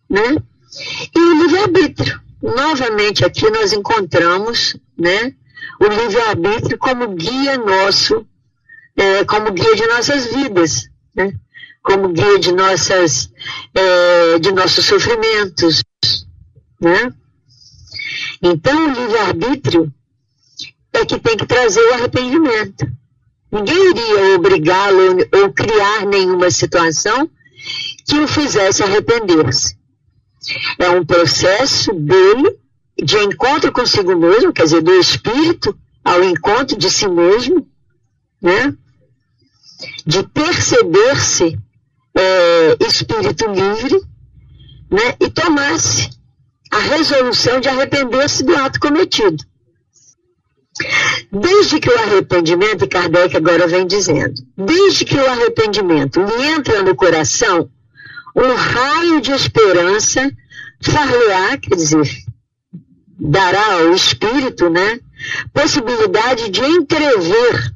né, 0.08 0.36
e 1.14 1.18
o 1.18 1.42
livre-arbítrio. 1.42 2.18
Novamente 2.42 3.26
aqui 3.26 3.50
nós 3.50 3.74
encontramos, 3.74 4.74
né, 4.98 5.34
o 5.78 5.84
livre-arbítrio 5.84 6.78
como 6.78 7.14
guia 7.14 7.58
nosso, 7.58 8.26
é, 8.96 9.22
como 9.26 9.52
guia 9.52 9.76
de 9.76 9.86
nossas 9.86 10.26
vidas, 10.32 10.88
né? 11.14 11.30
como 11.82 12.08
guia 12.08 12.38
de 12.38 12.52
nossas 12.52 13.30
é, 13.74 14.38
de 14.38 14.52
nossos 14.52 14.84
sofrimentos, 14.84 15.82
né? 16.80 17.12
Então 18.42 18.86
o 18.86 18.92
livre-arbítrio 18.92 19.92
é 20.92 21.06
que 21.06 21.18
tem 21.18 21.36
que 21.36 21.46
trazer 21.46 21.80
o 21.80 21.94
arrependimento. 21.94 22.86
Ninguém 23.50 23.90
iria 23.90 24.34
obrigá-lo 24.34 25.18
ou 25.32 25.52
criar 25.52 26.06
nenhuma 26.06 26.50
situação 26.50 27.30
que 28.06 28.18
o 28.18 28.26
fizesse 28.26 28.82
arrepender-se. 28.82 29.76
É 30.78 30.90
um 30.90 31.04
processo 31.04 31.92
dele 31.92 32.58
de 32.96 33.16
encontro 33.18 33.70
consigo 33.70 34.16
mesmo, 34.16 34.52
quer 34.52 34.64
dizer, 34.64 34.82
do 34.82 34.92
espírito 34.94 35.78
ao 36.04 36.22
encontro 36.24 36.76
de 36.76 36.90
si 36.90 37.06
mesmo, 37.08 37.66
né? 38.40 38.74
De 40.04 40.22
perceber-se 40.24 41.58
é, 42.14 42.76
espírito 42.86 43.46
livre, 43.50 44.00
né? 44.90 45.16
E 45.20 45.30
tomasse 45.30 46.10
a 46.72 46.78
resolução 46.78 47.60
de 47.60 47.68
arrepender-se 47.68 48.42
do 48.42 48.56
ato 48.56 48.80
cometido. 48.80 49.44
Desde 51.30 51.78
que 51.78 51.90
o 51.90 51.98
arrependimento, 51.98 52.84
e 52.86 52.88
Kardec 52.88 53.36
agora 53.36 53.66
vem 53.66 53.86
dizendo, 53.86 54.34
desde 54.56 55.04
que 55.04 55.16
o 55.16 55.30
arrependimento 55.30 56.22
lhe 56.22 56.46
entra 56.46 56.82
no 56.82 56.96
coração, 56.96 57.68
um 58.34 58.54
raio 58.54 59.20
de 59.20 59.32
esperança 59.32 60.30
far-lhe-á, 60.80 61.58
quer 61.58 61.76
dizer, 61.76 62.08
dará 63.20 63.74
ao 63.74 63.92
espírito, 63.92 64.70
né, 64.70 64.98
possibilidade 65.52 66.48
de 66.48 66.64
entrever 66.64 67.74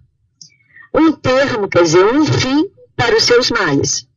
um 0.94 1.12
termo, 1.12 1.68
quer 1.68 1.82
dizer, 1.82 2.02
um 2.06 2.24
fim 2.24 2.66
para 2.96 3.14
os 3.14 3.24
seus 3.24 3.50
males. 3.50 4.08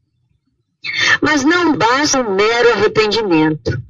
Mas 1.21 1.43
não 1.43 1.75
basta 1.75 2.21
um 2.21 2.33
mero 2.33 2.71
arrependimento. 2.71 3.88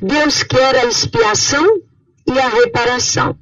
Deus 0.00 0.42
quer 0.44 0.76
a 0.76 0.84
expiação 0.84 1.66
e 2.26 2.38
a 2.38 2.48
reparação. 2.48 3.36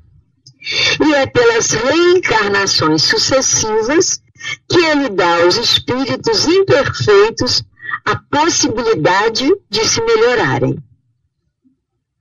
E 1.05 1.15
é 1.15 1.27
pelas 1.27 1.71
reencarnações 1.73 3.03
sucessivas 3.03 4.21
que 4.69 4.79
ele 4.79 5.11
dá 5.11 5.43
aos 5.43 5.57
espíritos 5.57 6.47
imperfeitos 6.47 7.63
a 8.05 8.17
possibilidade 8.17 9.45
de 9.69 9.85
se 9.85 10.01
melhorarem. 10.01 10.77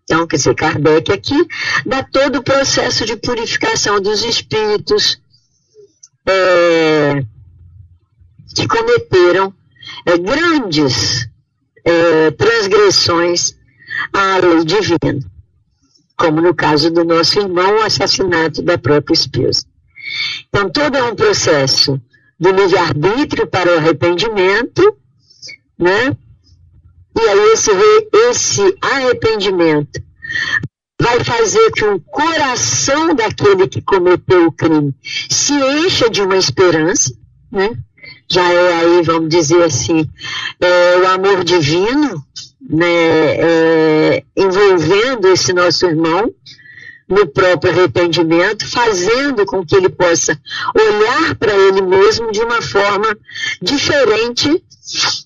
Então, 0.04 0.28
quer 0.28 0.36
dizer, 0.36 0.54
Kardec 0.54 1.12
aqui 1.12 1.48
dá 1.86 2.04
todo 2.04 2.38
o 2.38 2.44
processo 2.44 3.06
de 3.06 3.16
purificação 3.16 4.00
dos 4.00 4.24
espíritos 4.24 5.20
é, 6.28 7.24
que 8.56 8.68
cometeram 8.68 9.54
é, 10.06 10.18
grandes 10.18 11.28
é, 11.84 12.32
transgressões 12.32 13.56
à 14.14 14.38
lei 14.38 14.64
divina, 14.64 15.20
como 16.18 16.42
no 16.42 16.54
caso 16.54 16.92
do 16.92 17.04
nosso 17.04 17.40
irmão, 17.40 17.78
o 17.78 17.84
assassinato 17.84 18.62
da 18.62 18.78
própria 18.78 19.14
esposa. 19.14 19.66
Então, 20.48 20.70
todo 20.70 20.96
é 20.98 21.04
um 21.04 21.16
processo 21.16 22.00
do 22.40 22.52
livre-arbítrio 22.52 23.48
para 23.48 23.74
o 23.74 23.78
arrependimento, 23.78 24.96
né? 25.78 26.16
E 27.18 27.30
aí 27.30 27.54
esse, 27.54 27.72
esse 28.30 28.78
arrependimento 28.82 30.04
vai 31.00 31.24
fazer 31.24 31.72
que 31.72 31.86
o 31.86 32.00
coração 32.00 33.16
daquele 33.16 33.68
que 33.68 33.82
cometeu 33.82 34.48
o 34.48 34.52
crime 34.52 34.94
se 35.30 35.54
encha 35.54 36.10
de 36.10 36.22
uma 36.22 36.36
esperança, 36.36 37.14
né? 37.52 37.72
já 38.30 38.52
é 38.52 38.74
aí, 38.74 39.02
vamos 39.04 39.30
dizer 39.30 39.64
assim, 39.64 40.10
é, 40.60 40.98
o 40.98 41.08
amor 41.08 41.44
divino, 41.44 42.24
né, 42.70 42.88
é, 42.88 44.24
envolvendo 44.36 45.28
esse 45.28 45.54
nosso 45.54 45.86
irmão 45.86 46.34
no 47.08 47.28
próprio 47.28 47.72
arrependimento, 47.72 48.68
fazendo 48.68 49.46
com 49.46 49.64
que 49.64 49.76
ele 49.76 49.90
possa 49.90 50.40
olhar 50.76 51.36
para 51.36 51.54
ele 51.54 51.82
mesmo 51.82 52.32
de 52.32 52.40
uma 52.40 52.62
forma 52.62 53.16
diferente 53.62 54.64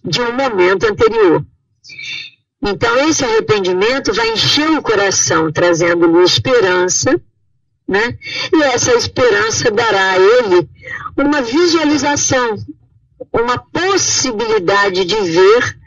de 0.04 0.22
um 0.22 0.34
momento 0.34 0.86
anterior. 0.86 1.46
Então, 2.62 3.10
esse 3.10 3.24
arrependimento 3.24 4.14
vai 4.14 4.30
encher 4.34 4.70
o 4.72 4.82
coração, 4.82 5.50
trazendo-lhe 5.52 6.24
esperança, 6.24 7.20
né? 7.88 8.18
E 8.54 8.64
essa 8.64 8.94
esperança 8.94 9.72
dará 9.72 10.12
a 10.12 10.18
ele 10.18 10.70
uma 11.18 11.42
visualização, 11.42 12.58
uma 13.32 13.58
possibilidade 13.58 15.06
de 15.06 15.16
ver 15.16 15.79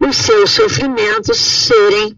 os 0.00 0.16
seus 0.16 0.50
sofrimentos 0.50 1.38
serem 1.38 2.16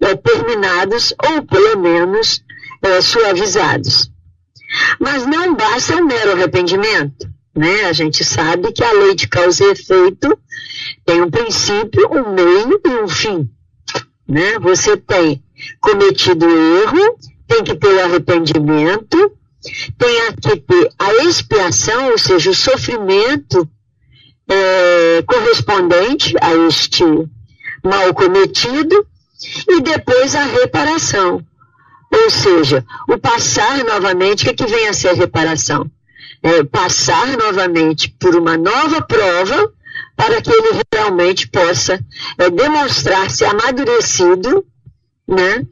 é, 0.00 0.14
terminados 0.14 1.14
ou 1.24 1.42
pelo 1.42 1.78
menos 1.80 2.42
é, 2.82 3.00
suavizados. 3.00 4.10
Mas 5.00 5.26
não 5.26 5.54
basta 5.54 5.96
o 5.96 6.04
mero 6.04 6.32
arrependimento. 6.32 7.28
Né? 7.54 7.84
A 7.84 7.92
gente 7.92 8.24
sabe 8.24 8.72
que 8.72 8.82
a 8.82 8.92
lei 8.92 9.14
de 9.14 9.28
causa 9.28 9.64
e 9.64 9.70
efeito 9.70 10.36
tem 11.04 11.22
um 11.22 11.30
princípio, 11.30 12.10
um 12.12 12.34
meio 12.34 12.80
e 12.84 13.02
um 13.02 13.08
fim. 13.08 13.48
Né? 14.28 14.58
Você 14.58 14.96
tem 14.96 15.42
cometido 15.80 16.46
erro, 16.46 17.18
tem 17.46 17.62
que 17.62 17.76
ter 17.76 18.00
arrependimento, 18.00 19.32
tem 19.96 20.32
que 20.40 20.56
ter 20.56 20.90
a 20.98 21.14
expiação, 21.24 22.10
ou 22.10 22.18
seja, 22.18 22.50
o 22.50 22.54
sofrimento 22.54 23.68
é, 24.48 25.22
correspondente 25.22 26.34
a 26.40 26.54
este 26.66 27.04
mal 27.82 28.14
cometido, 28.14 29.06
e 29.68 29.80
depois 29.80 30.34
a 30.34 30.44
reparação. 30.44 31.44
Ou 32.12 32.30
seja, 32.30 32.84
o 33.08 33.18
passar 33.18 33.84
novamente, 33.84 34.42
o 34.42 34.44
que, 34.44 34.50
é 34.50 34.54
que 34.54 34.72
vem 34.72 34.88
a 34.88 34.92
ser 34.92 35.14
reparação? 35.14 35.90
É 36.42 36.62
passar 36.62 37.36
novamente 37.36 38.08
por 38.20 38.36
uma 38.36 38.56
nova 38.56 39.02
prova 39.02 39.72
para 40.16 40.40
que 40.40 40.50
ele 40.50 40.80
realmente 40.92 41.48
possa 41.48 41.98
é, 42.38 42.50
demonstrar-se 42.50 43.44
amadurecido, 43.44 44.64
né? 45.26 45.66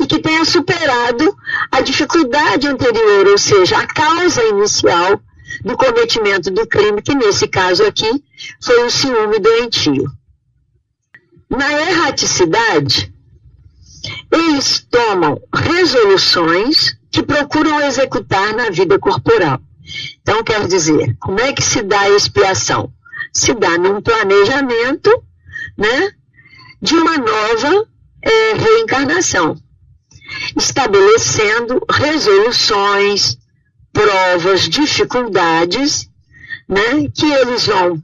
E 0.00 0.06
que 0.06 0.18
tenha 0.18 0.44
superado 0.44 1.36
a 1.70 1.80
dificuldade 1.80 2.68
anterior, 2.68 3.26
ou 3.28 3.38
seja, 3.38 3.78
a 3.78 3.86
causa 3.86 4.42
inicial 4.44 5.20
do 5.64 5.76
cometimento 5.76 6.50
do 6.50 6.66
crime, 6.66 7.00
que 7.00 7.14
nesse 7.14 7.48
caso 7.48 7.82
aqui 7.84 8.22
foi 8.62 8.84
o 8.84 8.90
ciúme 8.90 9.38
doentio. 9.38 10.04
Na 11.48 11.72
erraticidade, 11.72 13.12
eles 14.30 14.86
tomam 14.90 15.40
resoluções 15.54 16.96
que 17.10 17.22
procuram 17.22 17.80
executar 17.80 18.54
na 18.54 18.68
vida 18.68 18.98
corporal. 18.98 19.60
Então, 20.20 20.42
quer 20.42 20.66
dizer, 20.66 21.16
como 21.18 21.40
é 21.40 21.52
que 21.52 21.62
se 21.62 21.82
dá 21.82 22.00
a 22.00 22.10
expiação? 22.10 22.92
Se 23.32 23.54
dá 23.54 23.78
num 23.78 24.02
planejamento, 24.02 25.10
né, 25.78 26.10
de 26.80 26.94
uma 26.94 27.16
nova 27.16 27.86
é, 28.22 28.52
reencarnação, 28.54 29.56
estabelecendo 30.56 31.80
resoluções, 31.90 33.38
provas, 33.94 34.68
dificuldades, 34.68 36.10
né, 36.68 37.08
que 37.14 37.32
eles 37.32 37.66
vão 37.66 38.02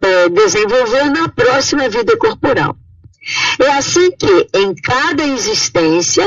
é, 0.00 0.28
desenvolver 0.28 1.04
na 1.06 1.28
próxima 1.28 1.88
vida 1.88 2.16
corporal. 2.18 2.76
É 3.58 3.72
assim 3.72 4.10
que, 4.12 4.48
em 4.54 4.74
cada 4.74 5.24
existência, 5.24 6.24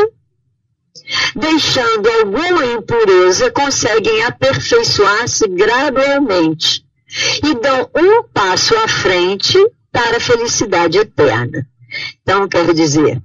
deixando 1.36 2.10
alguma 2.10 2.66
impureza, 2.66 3.52
conseguem 3.52 4.24
aperfeiçoar-se 4.24 5.48
gradualmente 5.48 6.84
e 7.44 7.54
dão 7.60 7.90
um 7.96 8.24
passo 8.24 8.76
à 8.78 8.88
frente 8.88 9.58
para 9.92 10.18
a 10.18 10.22
felicidade 10.22 10.98
eterna. 10.98 11.68
Então, 12.22 12.48
quer 12.48 12.74
dizer, 12.74 13.22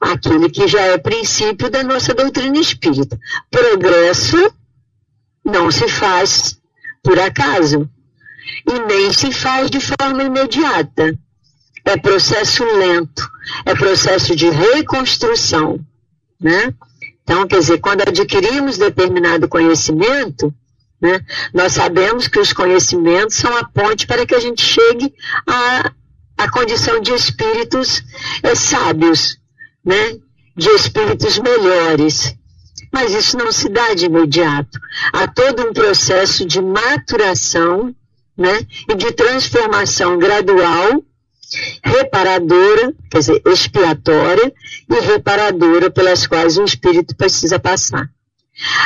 aquilo 0.00 0.50
que 0.50 0.68
já 0.68 0.80
é 0.82 0.98
princípio 0.98 1.70
da 1.70 1.82
nossa 1.82 2.14
doutrina 2.14 2.58
espírita. 2.58 3.18
Progresso 3.50 4.52
não 5.46 5.70
se 5.70 5.88
faz 5.88 6.58
por 7.02 7.18
acaso 7.18 7.88
e 8.68 8.78
nem 8.80 9.12
se 9.12 9.32
faz 9.32 9.70
de 9.70 9.80
forma 9.80 10.22
imediata 10.22 11.16
é 11.86 11.96
processo 11.96 12.64
lento, 12.64 13.30
é 13.64 13.74
processo 13.74 14.34
de 14.34 14.50
reconstrução, 14.50 15.78
né? 16.38 16.74
Então, 17.22 17.46
quer 17.46 17.60
dizer, 17.60 17.78
quando 17.78 18.02
adquirimos 18.02 18.76
determinado 18.76 19.48
conhecimento, 19.48 20.52
né, 21.00 21.24
nós 21.54 21.72
sabemos 21.72 22.26
que 22.26 22.40
os 22.40 22.52
conhecimentos 22.52 23.36
são 23.36 23.56
a 23.56 23.64
ponte 23.64 24.06
para 24.06 24.26
que 24.26 24.34
a 24.34 24.40
gente 24.40 24.62
chegue 24.62 25.14
à, 25.46 25.92
à 26.36 26.50
condição 26.50 27.00
de 27.00 27.12
espíritos 27.12 28.02
é, 28.42 28.54
sábios, 28.54 29.38
né, 29.84 30.18
de 30.56 30.68
espíritos 30.70 31.38
melhores. 31.38 32.34
Mas 32.96 33.12
isso 33.12 33.36
não 33.36 33.52
se 33.52 33.68
dá 33.68 33.92
de 33.92 34.06
imediato. 34.06 34.80
Há 35.12 35.28
todo 35.28 35.68
um 35.68 35.72
processo 35.74 36.46
de 36.46 36.62
maturação 36.62 37.94
né, 38.34 38.58
e 38.88 38.94
de 38.94 39.12
transformação 39.12 40.18
gradual 40.18 41.04
reparadora, 41.84 42.94
quer 43.10 43.18
dizer, 43.18 43.42
expiatória 43.44 44.50
e 44.88 44.94
reparadora 45.00 45.90
pelas 45.90 46.26
quais 46.26 46.56
o 46.56 46.64
espírito 46.64 47.14
precisa 47.14 47.58
passar. 47.58 48.08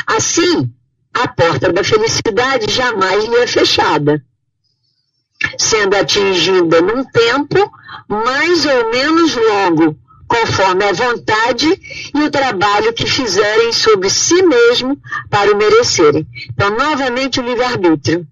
Assim, 0.05 0.69
a 1.15 1.29
porta 1.29 1.73
da 1.73 1.85
felicidade 1.85 2.69
jamais 2.69 3.25
lhe 3.25 3.37
é 3.37 3.47
fechada, 3.47 4.21
sendo 5.57 5.95
atingida 5.95 6.81
num 6.83 7.05
tempo 7.05 7.71
mais 8.09 8.67
ou 8.67 8.91
menos 8.91 9.37
longo, 9.37 9.97
conforme 10.31 10.85
a 10.85 10.93
vontade 10.93 11.67
e 12.15 12.23
o 12.23 12.31
trabalho 12.31 12.93
que 12.93 13.05
fizerem 13.05 13.73
sobre 13.73 14.09
si 14.09 14.41
mesmo 14.45 14.97
para 15.29 15.53
o 15.53 15.57
merecerem. 15.57 16.25
Então, 16.51 16.71
novamente, 16.71 17.41
o 17.41 17.43
livre-arbítrio 17.43 18.25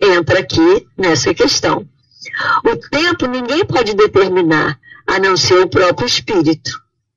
entra 0.00 0.40
aqui 0.40 0.84
nessa 0.98 1.32
questão. 1.32 1.88
O 2.64 2.76
tempo 2.76 3.26
ninguém 3.26 3.64
pode 3.64 3.94
determinar, 3.94 4.76
a 5.06 5.20
não 5.20 5.36
ser 5.36 5.60
o 5.60 5.68
próprio 5.68 6.08
espírito, 6.08 6.72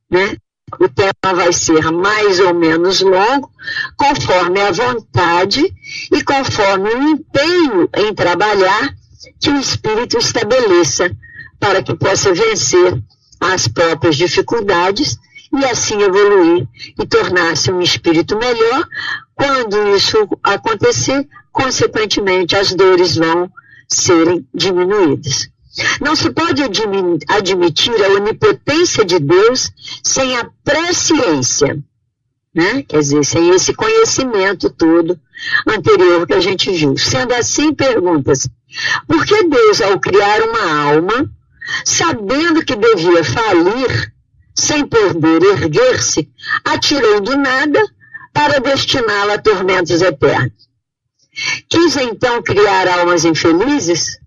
né? 0.07 0.37
O 0.79 0.87
tempo 0.87 1.35
vai 1.35 1.51
ser 1.51 1.91
mais 1.91 2.39
ou 2.39 2.53
menos 2.53 3.01
longo, 3.01 3.49
conforme 3.95 4.61
a 4.61 4.71
vontade 4.71 5.65
e 6.11 6.23
conforme 6.23 6.93
o 6.93 7.09
empenho 7.09 7.89
em 7.95 8.13
trabalhar 8.13 8.93
que 9.39 9.49
o 9.49 9.59
espírito 9.59 10.19
estabeleça 10.19 11.09
para 11.59 11.81
que 11.81 11.95
possa 11.95 12.33
vencer 12.35 13.01
as 13.39 13.67
próprias 13.67 14.15
dificuldades 14.15 15.17
e 15.53 15.65
assim 15.65 16.01
evoluir 16.01 16.67
e 16.99 17.05
tornar-se 17.05 17.71
um 17.71 17.81
espírito 17.81 18.37
melhor. 18.37 18.87
Quando 19.35 19.95
isso 19.95 20.17
acontecer, 20.43 21.27
consequentemente, 21.51 22.55
as 22.55 22.73
dores 22.73 23.15
vão 23.15 23.49
serem 23.87 24.45
diminuídas. 24.53 25.49
Não 26.01 26.15
se 26.15 26.31
pode 26.31 26.63
admitir 26.63 28.03
a 28.03 28.09
onipotência 28.09 29.05
de 29.05 29.19
Deus 29.19 29.71
sem 30.03 30.35
a 30.35 30.49
presciência, 30.63 31.77
né? 32.53 32.81
quer 32.81 32.99
dizer, 32.99 33.23
sem 33.23 33.49
esse 33.51 33.73
conhecimento 33.75 34.71
todo 34.71 35.19
anterior 35.67 36.25
que 36.25 36.33
a 36.33 36.39
gente 36.39 36.71
viu. 36.71 36.97
Sendo 36.97 37.33
assim, 37.35 37.73
pergunta-se, 37.75 38.49
por 39.07 39.23
que 39.23 39.43
Deus, 39.43 39.79
ao 39.81 39.99
criar 39.99 40.41
uma 40.41 40.81
alma, 40.81 41.31
sabendo 41.85 42.63
que 42.63 42.75
devia 42.75 43.23
falir, 43.23 44.13
sem 44.55 44.85
poder 44.85 45.43
erguer-se, 45.43 46.29
atirou 46.63 47.21
do 47.21 47.37
nada 47.37 47.79
para 48.33 48.59
destiná-la 48.59 49.35
a 49.35 49.41
tormentos 49.41 50.01
eternos? 50.01 50.67
Quis 51.69 51.95
então 51.97 52.41
criar 52.41 52.87
almas 52.87 53.23
infelizes? 53.25 54.17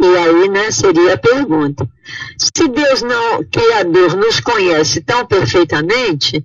E 0.00 0.16
aí, 0.16 0.48
né, 0.48 0.70
seria 0.70 1.14
a 1.14 1.18
pergunta. 1.18 1.88
Se 2.36 2.66
Deus 2.66 3.02
não, 3.02 3.44
Criador, 3.44 4.16
nos 4.16 4.40
conhece 4.40 5.00
tão 5.00 5.24
perfeitamente, 5.26 6.44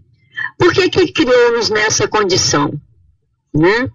por 0.57 0.73
que 0.73 0.89
que 0.89 1.11
criou-nos 1.11 1.69
nessa 1.69 2.07
condição? 2.07 2.71
Né? 3.53 3.89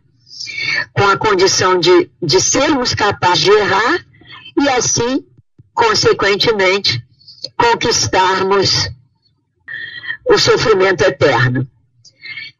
Com 0.92 1.08
a 1.08 1.16
condição 1.16 1.78
de, 1.78 2.10
de 2.20 2.40
sermos 2.40 2.94
capazes 2.94 3.44
de 3.44 3.50
errar 3.50 4.04
e 4.60 4.68
assim, 4.70 5.24
consequentemente, 5.74 7.04
conquistarmos 7.56 8.88
o 10.28 10.38
sofrimento 10.38 11.02
eterno. 11.02 11.66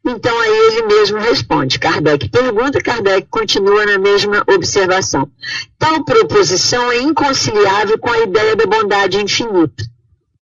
Então 0.05 0.37
aí 0.41 0.51
ele 0.51 0.83
mesmo 0.87 1.19
responde. 1.19 1.79
Kardec 1.79 2.29
pergunta, 2.29 2.81
Kardec 2.81 3.29
continua 3.31 3.87
na 3.87 3.99
mesma 3.99 4.43
observação. 4.53 5.31
Tal 5.79 6.05
proposição 6.05 6.91
é 6.91 6.99
inconciliável 6.99 7.99
com 7.99 8.11
a 8.11 8.19
ideia 8.19 8.57
da 8.57 8.67
bondade 8.67 9.17
infinita. 9.19 9.85